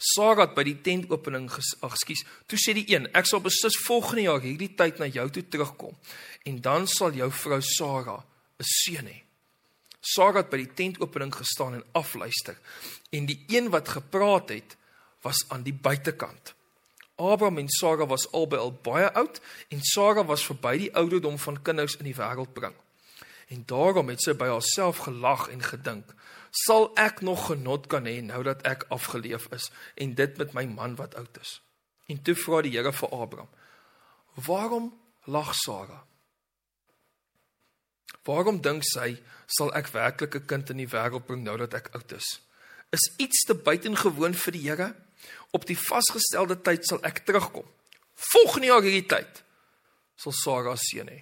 Sara 0.00 0.46
het 0.46 0.54
by 0.56 0.64
die 0.64 0.78
tentopening 0.80 1.50
ag 1.84 1.96
skus, 2.00 2.22
toe 2.48 2.56
sê 2.60 2.72
die 2.76 2.86
een, 2.88 3.10
ek 3.16 3.28
sal 3.28 3.42
beslis 3.44 3.76
volgende 3.84 4.24
jaar 4.30 4.40
hierdie 4.40 4.70
tyd 4.78 5.00
na 5.00 5.10
jou 5.12 5.26
toe 5.28 5.44
terugkom 5.52 5.96
en 6.48 6.60
dan 6.64 6.88
sal 6.88 7.12
jou 7.12 7.28
vrou 7.42 7.60
Sara 7.60 8.16
'n 8.16 8.64
seun 8.64 9.06
hê. 9.12 9.18
Sara 10.00 10.40
het 10.40 10.50
by 10.50 10.62
die 10.62 10.74
tentopening 10.74 11.32
gestaan 11.34 11.76
en 11.76 11.84
afluister 11.92 12.56
en 13.12 13.26
die 13.28 13.44
een 13.48 13.68
wat 13.70 13.88
gepraat 13.88 14.48
het 14.48 14.76
was 15.20 15.44
aan 15.48 15.62
die 15.62 15.74
buitekant. 15.74 16.54
Abraham 17.20 17.58
en 17.58 17.68
Sara 17.68 18.06
was 18.06 18.30
albei 18.32 18.60
al 18.60 18.72
baie 18.72 19.12
oud 19.12 19.40
en 19.68 19.82
Sara 19.84 20.24
was 20.24 20.44
verby 20.46 20.76
die 20.86 20.94
ouderdom 20.96 21.38
van 21.38 21.62
kinders 21.62 21.98
in 22.00 22.08
die 22.08 22.16
wêreld 22.16 22.54
bring. 22.56 22.74
En 23.50 23.62
daarom 23.66 24.08
het 24.08 24.22
sy 24.22 24.32
by 24.38 24.48
haarself 24.48 25.04
gelag 25.04 25.48
en 25.52 25.62
gedink: 25.62 26.14
"Sal 26.50 26.90
ek 26.96 27.20
nog 27.20 27.46
genot 27.50 27.86
kan 27.86 28.06
hê 28.06 28.20
nou 28.22 28.42
dat 28.42 28.62
ek 28.62 28.86
afgeleef 28.88 29.48
is 29.52 29.70
en 29.94 30.14
dit 30.14 30.36
met 30.36 30.52
my 30.52 30.64
man 30.64 30.94
wat 30.96 31.14
oud 31.14 31.40
is?" 31.40 31.60
En 32.06 32.22
toe 32.22 32.34
vra 32.34 32.62
die 32.62 32.72
Here 32.76 32.92
vir 32.92 33.08
Abraham: 33.08 33.48
"Waarom 34.34 34.94
lag 35.24 35.54
Sara?" 35.54 36.04
Waarom 38.24 38.60
dink 38.60 38.82
sy 38.84 39.16
sal 39.46 39.74
ek 39.74 39.92
werklik 39.92 40.34
'n 40.34 40.46
kind 40.46 40.70
in 40.70 40.76
die 40.76 40.88
wêreld 40.88 41.26
bring 41.26 41.42
nou 41.42 41.56
dat 41.56 41.74
ek 41.74 41.94
oud 41.94 42.12
is? 42.12 42.40
is 42.90 43.12
iets 43.16 43.44
te 43.46 43.54
buitengewoon 43.54 44.34
vir 44.34 44.56
die 44.56 44.62
Here. 44.66 44.94
Op 45.54 45.66
die 45.66 45.78
vasgestelde 45.78 46.58
tyd 46.62 46.86
sal 46.86 47.02
ek 47.06 47.24
terugkom. 47.26 47.66
Volgende 48.30 48.70
jaar 48.70 48.84
hierdie 48.84 49.06
tyd 49.10 49.42
sal 50.20 50.34
Sara 50.36 50.74
seën 50.76 51.08
hê. 51.08 51.20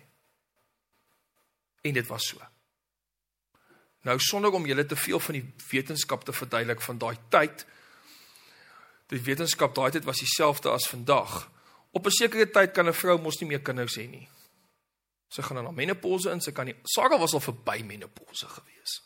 En 1.86 1.94
dit 1.94 2.08
was 2.08 2.26
so. 2.32 2.40
Nou 4.08 4.16
sonder 4.22 4.54
om 4.54 4.66
julle 4.66 4.84
te 4.88 4.96
veel 4.98 5.20
van 5.22 5.38
die 5.38 5.44
wetenskap 5.70 6.24
te 6.26 6.34
verduidelik 6.34 6.82
van 6.82 6.98
daai 6.98 7.16
tyd. 7.30 7.62
Die 9.12 9.22
wetenskap 9.22 9.76
daai 9.76 9.92
tyd 9.94 10.08
was 10.08 10.22
dieselfde 10.24 10.72
as 10.72 10.88
vandag. 10.90 11.46
Op 11.92 12.06
'n 12.06 12.10
sekere 12.10 12.50
tyd 12.50 12.72
kan 12.72 12.88
'n 12.88 12.94
vrou 12.94 13.18
mos 13.18 13.40
nie 13.40 13.48
meer 13.48 13.62
kinders 13.62 13.96
hê 13.96 14.08
nie. 14.08 14.28
Sy 15.28 15.42
gaan 15.42 15.62
na 15.62 15.70
menopouse 15.70 16.30
in, 16.32 16.40
sy 16.40 16.52
kan 16.56 16.66
nie. 16.66 16.76
Sara 16.88 17.18
was 17.20 17.34
al 17.36 17.44
verby 17.44 17.82
menopouse 17.84 18.48
gewees. 18.48 19.02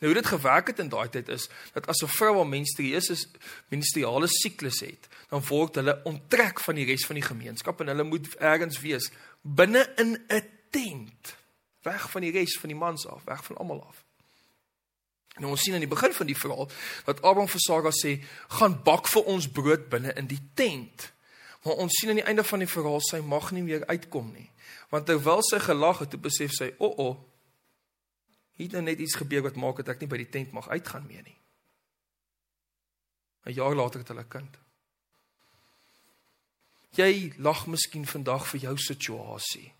Nou 0.00 0.12
hoe 0.12 0.22
dit 0.22 0.30
gewerk 0.32 0.66
het 0.72 0.78
in 0.80 0.88
daai 0.88 1.08
tyd 1.12 1.28
is 1.28 1.48
dat 1.72 1.86
as 1.86 2.02
'n 2.02 2.08
vrou 2.08 2.40
'n 2.40 2.48
menstrueuse 2.48 3.26
menstruale 3.68 4.28
siklus 4.28 4.80
het, 4.80 5.08
dan 5.28 5.42
word 5.46 5.74
hulle 5.74 6.00
onttrek 6.04 6.60
van 6.60 6.74
die 6.74 6.86
res 6.86 7.06
van 7.06 7.14
die 7.14 7.24
gemeenskap 7.24 7.80
en 7.80 7.86
hulle 7.86 8.02
moet 8.02 8.34
ergens 8.36 8.80
wees 8.80 9.10
binne 9.42 9.92
in 9.96 10.24
'n 10.28 10.48
tent, 10.70 11.36
weg 11.82 12.10
van 12.10 12.20
die 12.20 12.32
res 12.32 12.58
van 12.58 12.68
die 12.68 12.78
mans 12.78 13.06
af, 13.06 13.24
weg 13.24 13.44
van 13.44 13.56
almal 13.56 13.84
af. 13.84 14.04
Nou 15.38 15.50
ons 15.50 15.62
sien 15.62 15.74
aan 15.74 15.84
die 15.84 15.88
begin 15.88 16.12
van 16.12 16.26
die 16.26 16.38
verhaal 16.38 16.70
dat 17.04 17.22
Abraham 17.22 17.48
vir 17.48 17.60
Sara 17.60 17.90
sê, 17.90 18.24
"Gaan 18.48 18.82
bak 18.82 19.08
vir 19.08 19.22
ons 19.22 19.48
brood 19.48 19.88
binne 19.88 20.12
in 20.12 20.26
die 20.26 20.50
tent." 20.54 21.12
Maar 21.62 21.74
ons 21.74 21.92
sien 21.92 22.08
aan 22.08 22.14
die 22.14 22.24
einde 22.24 22.44
van 22.44 22.58
die 22.58 22.68
verhaal 22.68 23.00
sy 23.00 23.20
mag 23.20 23.50
nie 23.52 23.62
meer 23.62 23.86
uitkom 23.86 24.32
nie. 24.32 24.50
Want 24.90 25.06
terwyl 25.06 25.42
sy 25.42 25.58
gelag 25.58 25.98
het, 25.98 26.10
toe 26.10 26.20
besef 26.20 26.52
sy, 26.52 26.74
"O, 26.78 26.86
oh, 26.86 26.98
o, 26.98 27.08
oh, 27.08 27.30
het 28.64 28.72
nou 28.76 28.82
net 28.82 28.98
iets 28.98 29.16
gebeur 29.16 29.42
wat 29.42 29.56
maak 29.56 29.80
dat 29.80 29.94
ek 29.94 30.04
nie 30.04 30.10
by 30.10 30.20
die 30.20 30.32
tent 30.32 30.52
mag 30.56 30.68
uitgaan 30.68 31.06
meer 31.06 31.24
nie. 31.24 31.36
'n 33.46 33.56
Jaar 33.56 33.74
later 33.74 34.00
het 34.00 34.08
hulle 34.08 34.24
'n 34.24 34.28
kind. 34.28 34.58
Jy 36.90 37.32
lag 37.38 37.66
miskien 37.66 38.06
vandag 38.06 38.46
vir 38.46 38.60
jou 38.60 38.76
situasie. 38.76 39.72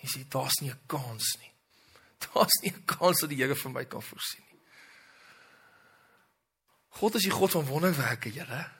Jy 0.00 0.08
sê 0.08 0.28
daar's 0.28 0.60
nie 0.60 0.70
'n 0.70 0.80
kans 0.86 1.36
nie. 1.40 1.52
Daar's 2.24 2.62
nie 2.62 2.72
'n 2.72 2.84
kans 2.84 3.20
dat 3.20 3.28
die 3.28 3.36
Here 3.36 3.54
vir 3.54 3.70
my 3.70 3.84
kan 3.84 4.02
voorsien 4.02 4.44
nie. 4.50 4.60
God 6.88 7.14
is 7.14 7.22
die 7.22 7.30
God 7.30 7.50
van 7.50 7.66
wonderwerke, 7.66 8.30
Here. 8.30 8.70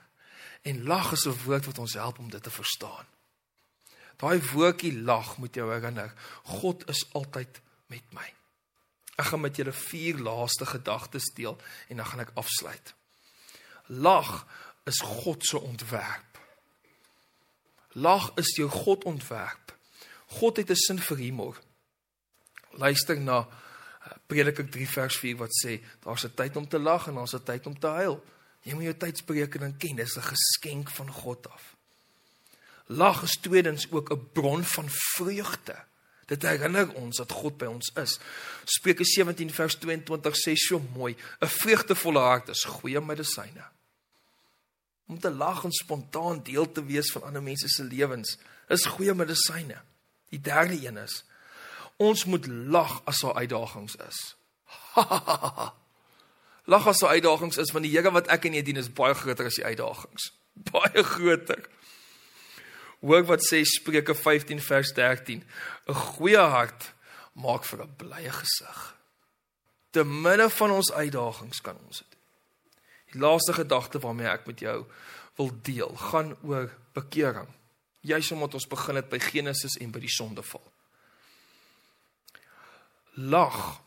En 0.63 0.83
lag 0.83 1.11
is 1.11 1.25
'n 1.25 1.43
woord 1.45 1.65
wat 1.65 1.79
ons 1.79 1.93
help 1.93 2.19
om 2.19 2.29
dit 2.29 2.43
te 2.43 2.51
verstaan. 2.51 3.05
Daai 4.17 4.39
woordjie 4.51 4.93
lag 5.01 5.37
moet 5.37 5.55
jou 5.55 5.67
herinner, 5.71 6.13
God 6.43 6.87
is 6.89 7.05
altyd 7.13 7.61
met 7.91 8.13
my. 8.15 8.27
Ek 9.15 9.31
gaan 9.31 9.43
met 9.43 9.55
julle 9.55 9.71
vier 9.71 10.19
laaste 10.19 10.65
gedagtes 10.67 11.31
deel 11.35 11.57
en 11.87 12.01
dan 12.01 12.05
gaan 12.05 12.23
ek 12.25 12.35
afsluit. 12.35 12.93
Lag 13.87 14.45
is 14.85 14.99
God 15.01 15.45
se 15.45 15.59
ontwerp. 15.59 16.39
Lag 17.95 18.31
is 18.35 18.55
jou 18.59 18.67
God 18.69 19.03
ontwerp. 19.03 19.75
God 20.39 20.57
het 20.57 20.69
'n 20.69 20.75
sin 20.75 20.99
vir 20.99 21.17
humor. 21.17 21.61
Luister 22.71 23.19
na 23.19 23.47
eh, 23.47 24.11
Prediker 24.27 24.69
3 24.69 24.89
vers 24.89 25.17
4 25.17 25.37
wat 25.37 25.51
sê 25.63 25.81
daar's 26.03 26.25
'n 26.25 26.33
tyd 26.35 26.55
om 26.55 26.67
te 26.67 26.79
lag 26.79 27.07
en 27.07 27.15
daar's 27.15 27.35
'n 27.35 27.43
tyd 27.43 27.67
om 27.67 27.79
te 27.79 27.87
huil. 27.87 28.23
Jy 28.61 28.73
moet 28.73 28.83
jou 28.83 28.97
tydsberekening 28.97 29.77
ken, 29.77 29.95
dis 29.95 30.17
'n 30.17 30.21
geskenk 30.21 30.89
van 30.89 31.11
God 31.11 31.49
af. 31.49 31.74
Lag 32.85 33.23
is 33.23 33.37
tweedens 33.41 33.91
ook 33.91 34.11
'n 34.11 34.29
bron 34.33 34.63
van 34.63 34.85
vreugde. 34.89 35.75
Dit 36.25 36.41
herinner 36.41 36.93
ons 36.93 37.17
dat 37.17 37.31
God 37.31 37.57
by 37.57 37.65
ons 37.65 37.91
is. 37.95 38.19
Spreuke 38.63 39.05
17 39.05 39.51
vers 39.53 39.75
22 39.75 40.35
sê 40.35 40.53
so 40.53 40.81
mooi: 40.93 41.15
'n 41.39 41.47
Vreugdevolle 41.47 42.19
hart 42.19 42.49
is 42.49 42.63
goeie 42.63 43.01
medisyne. 43.01 43.65
Om 45.07 45.19
te 45.19 45.31
lag 45.31 45.63
en 45.63 45.71
spontaan 45.71 46.43
deel 46.43 46.71
te 46.71 46.85
wees 46.85 47.11
van 47.11 47.23
ander 47.23 47.43
mense 47.43 47.69
se 47.69 47.83
lewens 47.83 48.37
is 48.69 48.85
goeie 48.85 49.13
medisyne. 49.13 49.81
Die 50.29 50.41
derde 50.41 50.87
een 50.87 50.97
is 50.97 51.23
ons 51.97 52.25
moet 52.25 52.47
lag 52.47 53.01
as 53.05 53.19
daar 53.19 53.33
uitdagings 53.33 53.95
is. 53.95 54.35
lag 56.73 56.87
as 56.87 56.99
daar 56.99 57.09
uitdagings 57.09 57.57
is 57.57 57.71
want 57.71 57.85
die 57.85 57.93
Here 57.93 58.11
wat 58.11 58.27
ek 58.33 58.49
en 58.49 58.57
jy 58.57 58.63
dien 58.65 58.81
is 58.81 58.91
baie 58.91 59.15
groter 59.15 59.45
as 59.45 59.59
die 59.59 59.65
uitdagings. 59.65 60.31
Baie 60.71 61.03
groter. 61.03 61.69
Hoor 63.05 63.25
wat 63.29 63.43
sê 63.45 63.61
Spreuke 63.61 64.15
15 64.17 64.61
vers 64.61 64.93
13. 64.93 65.43
'n 65.85 65.93
Goeie 65.93 66.41
hart 66.41 66.93
maak 67.33 67.63
vir 67.65 67.83
'n 67.83 67.95
blye 67.97 68.31
gesig. 68.31 68.79
Te 69.91 70.03
midde 70.03 70.49
van 70.49 70.71
ons 70.71 70.91
uitdagings 70.91 71.61
kan 71.61 71.77
ons 71.85 71.97
dit. 71.97 72.17
Die 73.11 73.19
laaste 73.19 73.53
gedagte 73.53 73.99
waarmee 73.99 74.27
ek 74.27 74.45
met 74.45 74.59
jou 74.59 74.85
wil 75.35 75.51
deel, 75.61 75.95
gaan 75.95 76.37
oor 76.41 76.71
bekering. 76.93 77.47
Juist 77.99 78.31
omdat 78.31 78.53
ons 78.53 78.67
begin 78.67 78.95
het 78.95 79.09
by 79.09 79.19
Genesis 79.19 79.77
en 79.77 79.91
by 79.91 79.99
die 79.99 80.09
sondeval. 80.09 80.71
Lag 83.13 83.81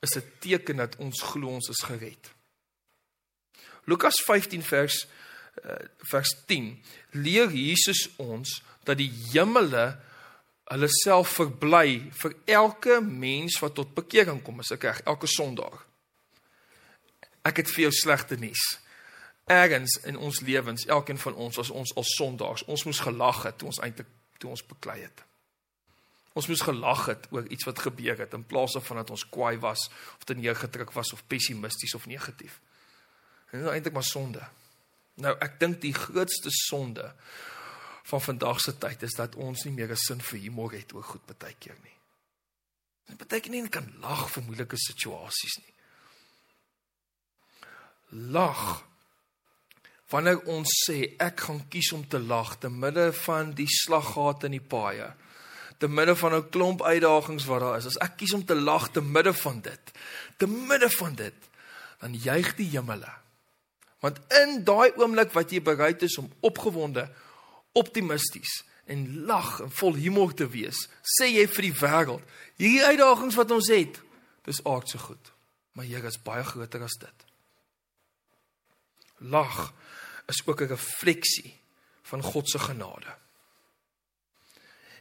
is 0.00 0.16
'n 0.16 0.32
teken 0.38 0.76
dat 0.76 0.96
ons 0.96 1.22
glo 1.22 1.48
ons 1.48 1.68
is 1.68 1.82
gered. 1.84 2.34
Lukas 3.84 4.22
15 4.24 4.62
vers 4.62 5.06
vers 6.10 6.34
10 6.46 6.70
leer 7.10 7.50
Jesus 7.50 8.08
ons 8.16 8.58
dat 8.84 8.98
die 9.00 9.10
hemele 9.32 9.98
hulle 10.68 10.88
self 10.92 11.38
verbly 11.38 12.10
vir 12.20 12.34
elke 12.58 12.98
mens 13.00 13.56
wat 13.62 13.76
tot 13.78 13.94
bekering 13.96 14.42
kom, 14.44 14.60
as 14.60 14.72
ek 14.74 14.84
reg, 14.84 15.00
elke 15.08 15.30
Sondag. 15.30 15.80
Ek 17.48 17.62
het 17.62 17.70
vir 17.72 17.86
jou 17.86 17.94
slegte 17.96 18.36
nuus. 18.40 18.64
Ergens 19.48 19.96
in 20.04 20.18
ons 20.20 20.42
lewens, 20.44 20.84
elkeen 20.84 21.20
van 21.20 21.38
ons 21.40 21.60
as 21.60 21.72
ons 21.72 21.94
al 21.96 22.04
Sondags, 22.04 22.66
ons 22.68 22.84
moes 22.84 23.00
gelag 23.00 23.46
het 23.48 23.56
toe 23.60 23.70
ons 23.72 23.80
eintlik 23.80 24.10
toe 24.38 24.52
ons 24.52 24.66
beklei 24.68 25.00
het. 25.00 25.24
Ons 26.38 26.46
moes 26.46 26.60
gelag 26.62 27.06
het 27.08 27.24
oor 27.34 27.48
iets 27.50 27.66
wat 27.66 27.80
gebeur 27.88 28.20
het 28.20 28.36
in 28.36 28.44
plaas 28.46 28.76
van 28.78 29.00
dat 29.00 29.10
ons 29.10 29.24
kwaai 29.32 29.56
was 29.58 29.88
of 30.18 30.28
te 30.28 30.36
neergedruk 30.38 30.92
was 30.94 31.12
of 31.16 31.24
pessimisties 31.26 31.96
of 31.96 32.06
negatief. 32.06 32.60
Dit 33.50 33.64
is 33.64 33.72
eintlik 33.72 33.96
maar 33.96 34.06
sonde. 34.06 34.44
Nou 35.22 35.34
ek 35.42 35.58
dink 35.60 35.80
die 35.82 35.94
grootste 35.94 36.50
sonde 36.54 37.12
van 38.08 38.22
vandag 38.24 38.60
se 38.60 38.74
tyd 38.78 39.02
is 39.02 39.16
dat 39.18 39.34
ons 39.36 39.64
nie 39.64 39.74
meer 39.74 39.90
'n 39.90 39.96
sin 39.96 40.20
vir 40.20 40.38
humor 40.38 40.72
het 40.72 40.94
oor 40.94 41.02
goed 41.02 41.26
baie 41.26 41.54
keer 41.58 41.76
nie. 41.82 41.96
Dit 43.06 43.18
beteken 43.18 43.50
nie 43.50 43.62
jy 43.62 43.68
kan 43.68 43.92
lag 44.00 44.30
vir 44.30 44.42
moeilike 44.42 44.76
situasies 44.76 45.56
nie. 45.58 45.74
Lag 48.10 48.84
wanneer 50.08 50.40
ons 50.48 50.68
sê 50.88 51.14
ek 51.20 51.40
gaan 51.40 51.68
kies 51.68 51.92
om 51.92 52.08
te 52.08 52.18
lag 52.18 52.56
te 52.58 52.70
midde 52.70 53.12
van 53.12 53.52
die 53.52 53.68
slaggate 53.68 54.48
in 54.48 54.56
die 54.56 54.68
paaie 54.74 55.14
te 55.78 55.88
midde 55.88 56.16
van 56.16 56.34
'n 56.34 56.48
klomp 56.50 56.82
uitdagings 56.82 57.44
wat 57.44 57.60
daar 57.60 57.76
is 57.78 57.86
as 57.86 58.00
ek 58.00 58.16
kies 58.16 58.32
om 58.32 58.44
te 58.44 58.54
lag 58.54 58.90
te 58.90 59.00
midde 59.00 59.34
van 59.34 59.60
dit 59.60 59.92
te 60.36 60.46
midde 60.46 60.90
van 60.90 61.14
dit 61.14 61.34
dan 62.00 62.14
juig 62.14 62.54
die 62.54 62.70
hemele 62.70 63.12
want 64.04 64.20
in 64.42 64.62
daai 64.64 64.92
oomblik 64.96 65.32
wat 65.34 65.52
jy 65.52 65.62
bereid 65.62 66.02
is 66.02 66.18
om 66.18 66.30
opgewonde 66.40 67.08
optimisties 67.78 68.62
en 68.88 69.24
lag 69.28 69.58
en 69.60 69.72
vol 69.80 69.98
humor 70.00 70.34
te 70.34 70.48
wees 70.48 70.86
sê 71.18 71.30
jy 71.30 71.46
vir 71.46 71.70
die 71.70 71.78
wêreld 71.80 72.36
hierdie 72.60 72.84
uitdagings 72.84 73.38
wat 73.38 73.50
ons 73.54 73.72
het 73.74 74.02
dis 74.48 74.64
aardse 74.64 74.98
goed 74.98 75.34
maar 75.72 75.86
Here 75.86 76.08
is 76.08 76.18
baie 76.22 76.42
groter 76.44 76.82
as 76.82 76.96
dit 76.98 77.26
lag 79.18 79.72
is 80.28 80.42
ook 80.46 80.60
'n 80.60 80.74
refleksie 80.74 81.60
van 82.02 82.22
God 82.22 82.48
se 82.48 82.58
genade. 82.58 83.16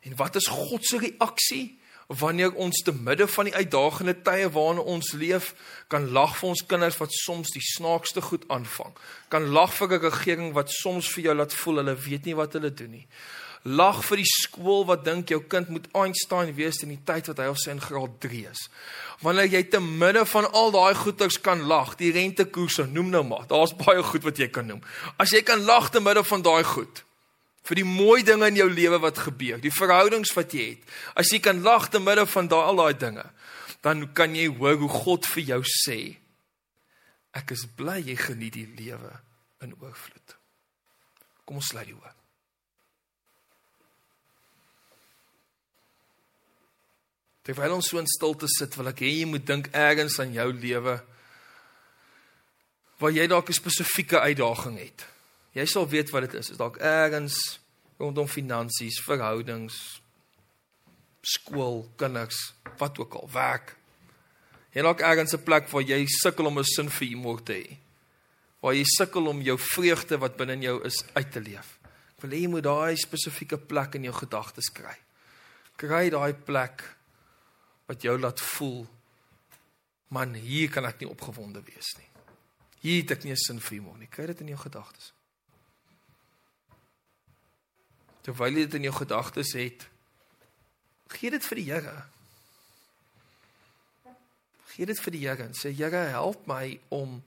En 0.01 0.15
wat 0.15 0.35
is 0.35 0.47
God 0.47 0.85
se 0.85 0.97
reaksie 0.97 1.81
wanneer 2.07 2.53
ons 2.55 2.81
te 2.83 2.93
midde 2.93 3.27
van 3.27 3.49
die 3.49 3.55
uitdagende 3.55 4.13
tye 4.23 4.47
waarin 4.55 4.79
ons 4.79 5.11
leef, 5.11 5.51
kan 5.91 6.07
lag 6.15 6.37
vir 6.39 6.49
ons 6.53 6.63
kinders 6.67 6.99
wat 7.01 7.11
soms 7.11 7.51
die 7.51 7.63
snaakste 7.63 8.23
goed 8.23 8.45
aanvang. 8.47 8.93
Kan 9.27 9.49
lag 9.51 9.73
vir 9.73 9.87
'n 9.91 10.01
regering 10.01 10.53
wat 10.53 10.69
soms 10.69 11.07
vir 11.13 11.23
jou 11.23 11.35
laat 11.35 11.53
voel 11.53 11.75
hulle 11.75 11.95
weet 11.95 12.25
nie 12.25 12.35
wat 12.35 12.53
hulle 12.53 12.73
doen 12.73 12.91
nie. 12.91 13.07
Lag 13.63 14.05
vir 14.05 14.17
die 14.17 14.31
skool 14.43 14.85
wat 14.85 15.03
dink 15.03 15.29
jou 15.29 15.41
kind 15.41 15.69
moet 15.69 15.87
Einstein 15.93 16.55
wees 16.55 16.83
in 16.83 16.89
die 16.89 17.03
tyd 17.03 17.27
wat 17.27 17.37
hy 17.37 17.47
of 17.47 17.57
sy 17.57 17.71
in 17.71 17.81
graad 17.81 18.19
3 18.19 18.45
is. 18.51 18.69
Wanneer 19.21 19.47
jy 19.47 19.63
te 19.63 19.79
midde 19.79 20.25
van 20.25 20.51
al 20.51 20.71
daai 20.71 20.95
goeters 20.95 21.41
kan 21.41 21.61
lag, 21.61 21.95
die 21.95 22.11
rentekoerse, 22.11 22.85
noem 22.85 23.09
nou 23.09 23.23
maar. 23.23 23.47
Daar's 23.47 23.75
baie 23.75 24.03
goed 24.03 24.23
wat 24.23 24.37
jy 24.37 24.47
kan 24.47 24.67
noem. 24.67 24.81
As 25.17 25.31
jy 25.31 25.41
kan 25.41 25.59
lag 25.59 25.89
te 25.89 25.99
midde 25.99 26.23
van 26.23 26.41
daai 26.41 26.63
goed 26.63 27.03
vir 27.67 27.81
die 27.81 27.87
mooi 27.87 28.23
dinge 28.23 28.47
in 28.47 28.59
jou 28.61 28.69
lewe 28.71 28.99
wat 29.03 29.19
gebeur, 29.27 29.59
die 29.59 29.73
verhoudings 29.73 30.31
wat 30.37 30.55
jy 30.55 30.69
het. 30.73 30.85
As 31.19 31.31
jy 31.33 31.41
kan 31.43 31.63
lag 31.65 31.89
te 31.91 31.99
midde 31.99 32.23
van 32.31 32.47
daai 32.47 32.63
al 32.63 32.79
daai 32.79 32.99
dinge, 32.99 33.25
dan 33.83 34.07
kan 34.15 34.35
jy 34.35 34.47
hoor 34.59 34.79
hoe 34.81 34.91
God 34.91 35.27
vir 35.33 35.43
jou 35.51 35.61
sê: 35.83 35.99
Ek 37.35 37.51
is 37.53 37.67
bly 37.77 37.99
jy 38.01 38.15
geniet 38.19 38.55
die 38.55 38.69
lewe 38.79 39.11
in 39.61 39.75
oorvloed. 39.81 40.37
Kom 41.45 41.59
ons 41.59 41.73
sluit 41.73 41.89
die 41.89 41.97
oë. 41.97 42.13
Terwyl 47.47 47.77
ons 47.77 47.87
so 47.87 47.99
in 47.99 48.09
stilte 48.11 48.49
sit, 48.51 48.75
wil 48.75 48.89
ek 48.91 49.05
hê 49.05 49.11
jy 49.21 49.27
moet 49.29 49.45
dink 49.47 49.69
ergens 49.71 50.17
aan 50.19 50.33
jou 50.35 50.49
lewe 50.51 50.97
waar 52.97 53.13
jy 53.13 53.27
dalk 53.29 53.49
'n 53.49 53.53
spesifieke 53.53 54.19
uitdaging 54.19 54.79
het. 54.79 55.05
Jy 55.57 55.65
sal 55.65 55.87
weet 55.89 56.11
wat 56.13 56.27
dit 56.27 56.37
is. 56.37 56.51
Is 56.53 56.59
dalk 56.59 56.77
ergens 56.77 57.37
rondom 57.97 58.27
finansies, 58.29 58.99
verhoudings, 59.01 59.77
skool, 61.25 61.87
kinders, 61.97 62.37
wat 62.77 62.99
ook 63.01 63.17
al, 63.17 63.29
werk. 63.33 63.73
Jy 64.75 64.83
dalk 64.85 65.01
ergens 65.01 65.33
'n 65.33 65.43
plek 65.43 65.69
waar 65.69 65.81
jy 65.81 66.05
sukkel 66.05 66.45
om 66.45 66.59
'n 66.59 66.63
sin 66.63 66.89
vir 66.89 67.07
humor 67.07 67.43
te 67.43 67.53
hê. 67.53 67.77
Waar 68.61 68.73
jy 68.73 68.83
sukkel 68.85 69.27
om 69.27 69.41
jou 69.41 69.57
vreugde 69.57 70.17
wat 70.17 70.37
binne 70.37 70.53
in 70.53 70.61
jou 70.61 70.83
is 70.85 71.03
uit 71.13 71.31
te 71.31 71.39
leef. 71.39 71.79
Ek 72.17 72.21
wil 72.21 72.31
hê 72.31 72.41
jy 72.41 72.47
moet 72.47 72.63
daai 72.63 72.95
spesifieke 72.95 73.57
plek 73.57 73.95
in 73.95 74.03
jou 74.03 74.13
gedagtes 74.13 74.69
kry. 74.73 74.95
Kry 75.75 76.09
daai 76.09 76.33
plek 76.33 76.95
wat 77.87 78.01
jou 78.01 78.17
laat 78.17 78.39
voel 78.39 78.87
man 80.09 80.33
hier 80.33 80.69
kan 80.69 80.85
ek 80.85 80.99
nie 80.99 81.09
opgewonde 81.09 81.61
wees 81.65 81.97
nie. 81.97 82.09
Hier 82.81 83.01
het 83.01 83.11
ek 83.11 83.23
nie 83.23 83.31
'n 83.31 83.37
sin 83.37 83.59
vir 83.59 83.81
hom 83.81 83.99
nie. 83.99 84.07
Kry 84.07 84.25
dit 84.25 84.41
in 84.41 84.47
jou 84.47 84.57
gedagtes. 84.57 85.16
Terwyl 88.27 88.57
jy 88.59 88.65
dit 88.65 88.73
in 88.81 88.89
jou 88.89 88.95
gedagtes 88.97 89.53
het, 89.55 89.85
gee 91.15 91.31
dit 91.31 91.45
vir 91.47 91.59
die 91.61 91.67
Here. 91.69 91.93
Gee 94.73 94.89
dit 94.89 94.99
vir 94.99 95.15
die 95.15 95.21
Here 95.23 95.45
en 95.47 95.55
sê 95.55 95.71
Here, 95.71 96.09
help 96.11 96.43
my 96.49 96.75
om 96.91 97.21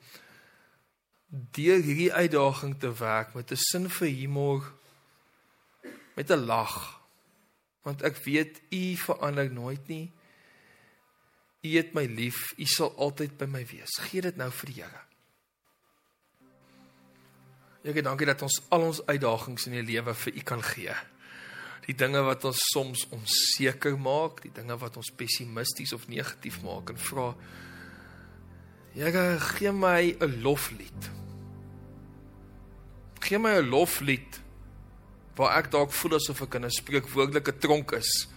deur 1.56 1.80
hierdie 1.80 2.12
uitdaging 2.12 2.76
te 2.82 2.92
werk 3.00 3.32
met 3.32 3.48
'n 3.50 3.56
sin 3.56 3.88
vir 3.88 4.12
humor 4.12 4.72
met 6.16 6.30
'n 6.30 6.44
lag. 6.44 7.00
Want 7.82 8.02
ek 8.02 8.16
weet 8.28 8.60
u 8.68 8.96
verander 8.96 9.50
nooit 9.52 9.88
nie. 9.88 10.12
U 11.62 11.76
het 11.76 11.94
my 11.94 12.04
lief, 12.04 12.52
U 12.58 12.64
sal 12.64 12.96
altyd 12.96 13.36
by 13.38 13.44
my 13.46 13.66
wees. 13.66 13.96
Gee 14.10 14.20
dit 14.20 14.36
nou 14.36 14.50
vir 14.50 14.66
die 14.66 14.82
Here. 14.82 15.09
Here, 17.80 18.02
dankie 18.04 18.28
dat 18.28 18.42
ons 18.44 18.58
al 18.68 18.82
ons 18.90 19.00
uitdagings 19.06 19.66
in 19.70 19.78
die 19.78 19.86
lewe 19.94 20.14
vir 20.14 20.36
U 20.36 20.42
kan 20.44 20.62
gee. 20.62 20.96
Die 21.86 21.96
dinge 21.96 22.20
wat 22.26 22.44
ons 22.44 22.60
soms 22.72 23.06
onseker 23.16 23.96
maak, 23.98 24.42
die 24.44 24.52
dinge 24.54 24.76
wat 24.78 24.98
ons 25.00 25.12
pessimisties 25.16 25.94
of 25.96 26.08
negatief 26.08 26.60
maak 26.62 26.92
en 26.92 27.00
vra 27.00 27.32
Here, 28.92 29.38
gee 29.38 29.70
my 29.70 30.16
'n 30.20 30.42
loflied. 30.42 31.10
Gee 33.20 33.38
my 33.38 33.60
'n 33.60 33.70
loflied 33.70 34.40
waar 35.36 35.58
ek 35.58 35.70
dalk 35.70 35.92
voel 35.92 36.16
asof 36.16 36.42
ek 36.42 36.54
in 36.54 36.64
'n 36.64 36.70
spreekwoordelike 36.70 37.58
tronk 37.58 37.92
is 37.92 38.28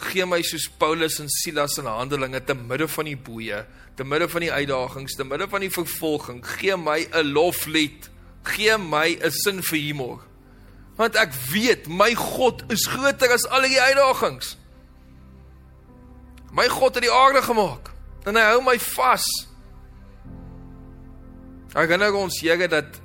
gee 0.00 0.24
my 0.26 0.40
soos 0.42 0.68
Paulus 0.80 1.18
en 1.20 1.28
Silas 1.28 1.76
in 1.78 1.88
Handelinge 1.88 2.40
te 2.44 2.54
midde 2.54 2.88
van 2.88 3.08
die 3.10 3.16
boeye, 3.16 3.64
te 3.96 4.04
midde 4.04 4.28
van 4.32 4.46
die 4.46 4.52
uitdagings, 4.52 5.16
te 5.16 5.26
midde 5.28 5.48
van 5.50 5.64
die 5.64 5.72
vervolging, 5.72 6.40
gee 6.56 6.76
my 6.76 7.06
'n 7.12 7.32
loflied. 7.32 8.08
Gee 8.44 8.76
my 8.78 9.18
'n 9.20 9.30
sin 9.30 9.62
vir 9.62 9.78
humor. 9.78 10.18
Want 10.96 11.16
ek 11.16 11.32
weet 11.52 11.88
my 11.88 12.14
God 12.14 12.64
is 12.68 12.86
groter 12.86 13.32
as 13.32 13.46
al 13.48 13.62
die 13.62 13.80
uitdagings. 13.80 14.56
My 16.52 16.68
God 16.68 16.94
het 16.94 17.02
die 17.02 17.12
aarde 17.12 17.42
gemaak 17.42 17.90
en 18.26 18.36
hy 18.36 18.42
hou 18.42 18.62
my 18.62 18.78
vas. 18.78 19.26
Ek 21.70 21.86
herinner 21.86 22.14
ons 22.14 22.40
Here 22.40 22.68
dat 22.68 23.00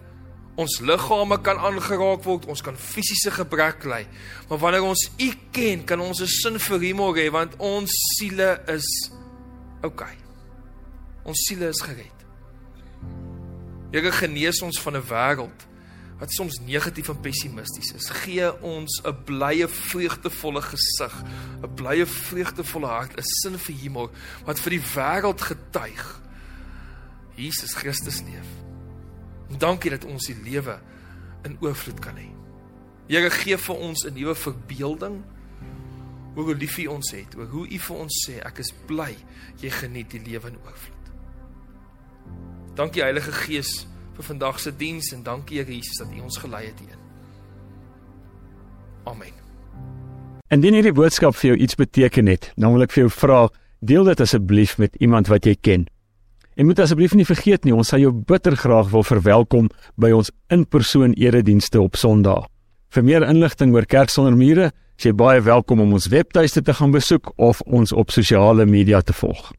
ons 0.58 0.80
liggame 0.80 1.38
kan 1.44 1.60
aangeraak 1.60 2.24
word, 2.24 2.48
ons 2.48 2.64
kan 2.64 2.78
fisiese 2.80 3.32
gebrek 3.36 3.84
ly. 3.84 4.08
Maar 4.50 4.60
wanneer 4.60 4.88
ons 4.88 5.10
U 5.20 5.30
ken, 5.52 5.84
kan 5.86 6.00
ons 6.00 6.22
'n 6.22 6.28
sin 6.28 6.60
vir 6.60 6.80
humor 6.80 7.16
hê 7.16 7.30
want 7.32 7.56
ons 7.60 7.92
siele 8.18 8.62
is 8.68 9.12
oukei. 9.84 10.06
Okay. 10.06 10.16
Ons 11.26 11.38
siele 11.48 11.70
is 11.70 11.82
gered. 11.82 12.15
Here 13.96 14.12
genees 14.12 14.60
ons 14.60 14.76
van 14.84 14.98
'n 14.98 15.08
wêreld 15.08 15.60
wat 16.20 16.32
soms 16.32 16.60
negatief 16.60 17.08
en 17.10 17.20
pessimisties 17.20 17.94
is. 17.94 18.10
Gee 18.10 18.62
ons 18.62 19.02
'n 19.04 19.24
blye, 19.24 19.68
vreugdevolle 19.68 20.62
gesig, 20.62 21.24
'n 21.64 21.74
blye, 21.76 22.06
vreugdevolle 22.06 22.88
hart, 22.88 23.16
'n 23.18 23.24
sin 23.24 23.58
vir 23.58 23.76
humor 23.76 24.10
wat 24.46 24.60
vir 24.60 24.70
die 24.70 24.86
wêreld 24.96 25.42
getuig. 25.42 26.22
Jesus 27.36 27.74
Christus 27.74 28.22
leef. 28.22 28.50
Dankie 29.58 29.90
dat 29.90 30.06
ons 30.06 30.26
die 30.26 30.42
lewe 30.44 30.80
in 31.44 31.58
oorvloed 31.62 32.00
kan 32.00 32.18
hê. 32.18 32.30
Here 33.08 33.30
gee 33.30 33.58
vir 33.58 33.76
ons 33.76 34.06
'n 34.06 34.14
nuwe 34.14 34.36
verbeelding 34.36 35.24
oor 36.36 36.44
hoe 36.44 36.56
lief 36.56 36.78
U 36.78 36.86
ons 36.88 37.12
het, 37.12 37.36
oor 37.36 37.48
hoe 37.48 37.68
U 37.68 37.80
vir 37.80 37.96
ons 37.96 38.28
sê 38.28 38.46
ek 38.46 38.60
is 38.60 38.74
bly 38.88 39.16
jy 39.62 39.70
geniet 39.70 40.10
die 40.10 40.24
lewe 40.32 40.48
in 40.48 40.58
oorvloed. 40.66 40.95
Dankie 42.76 43.04
Heilige 43.04 43.32
Gees 43.32 43.86
vir 44.16 44.24
vandag 44.24 44.60
se 44.60 44.72
diens 44.76 45.12
en 45.16 45.24
dankie 45.24 45.58
Here 45.60 45.72
Jesus 45.72 46.00
dat 46.00 46.12
U 46.12 46.22
ons 46.28 46.38
gelei 46.38 46.66
het 46.66 46.80
hierin. 46.80 47.02
Amen. 49.06 49.34
Indien 50.52 50.78
hierdie 50.78 50.96
boodskap 50.96 51.36
vir 51.36 51.54
jou 51.54 51.58
iets 51.66 51.76
beteken 51.80 52.28
het, 52.32 52.52
dan 52.56 52.76
wil 52.76 52.86
ek 52.86 52.94
vir 52.96 53.06
jou 53.06 53.12
vra, 53.16 53.42
deel 53.80 54.08
dit 54.08 54.22
asseblief 54.22 54.78
met 54.82 54.96
iemand 55.00 55.32
wat 55.32 55.48
jy 55.48 55.56
ken. 55.56 55.88
En 56.56 56.68
moet 56.70 56.80
asseblief 56.80 57.16
nie 57.16 57.28
vergeet 57.28 57.66
nie, 57.66 57.74
ons 57.76 57.92
sal 57.92 58.04
jou 58.04 58.14
bitter 58.14 58.56
graag 58.56 58.92
wil 58.94 59.04
verwelkom 59.04 59.70
by 60.00 60.14
ons 60.16 60.32
in-persoon 60.54 61.16
eredienste 61.20 61.82
op 61.82 62.00
Sondag. 62.00 62.48
Vir 62.96 63.04
meer 63.04 63.28
inligting 63.28 63.74
oor 63.76 63.88
Kerk 63.88 64.14
sonder 64.14 64.36
mure, 64.36 64.72
Jy 64.96 65.12
is 65.12 65.18
baie 65.20 65.42
welkom 65.44 65.82
om 65.84 65.92
ons 65.98 66.08
webtuiste 66.08 66.62
te 66.64 66.74
gaan 66.74 66.94
besoek 66.96 67.34
of 67.36 67.60
ons 67.68 67.92
op 67.92 68.14
sosiale 68.16 68.64
media 68.66 69.02
te 69.04 69.14
volg. 69.14 69.52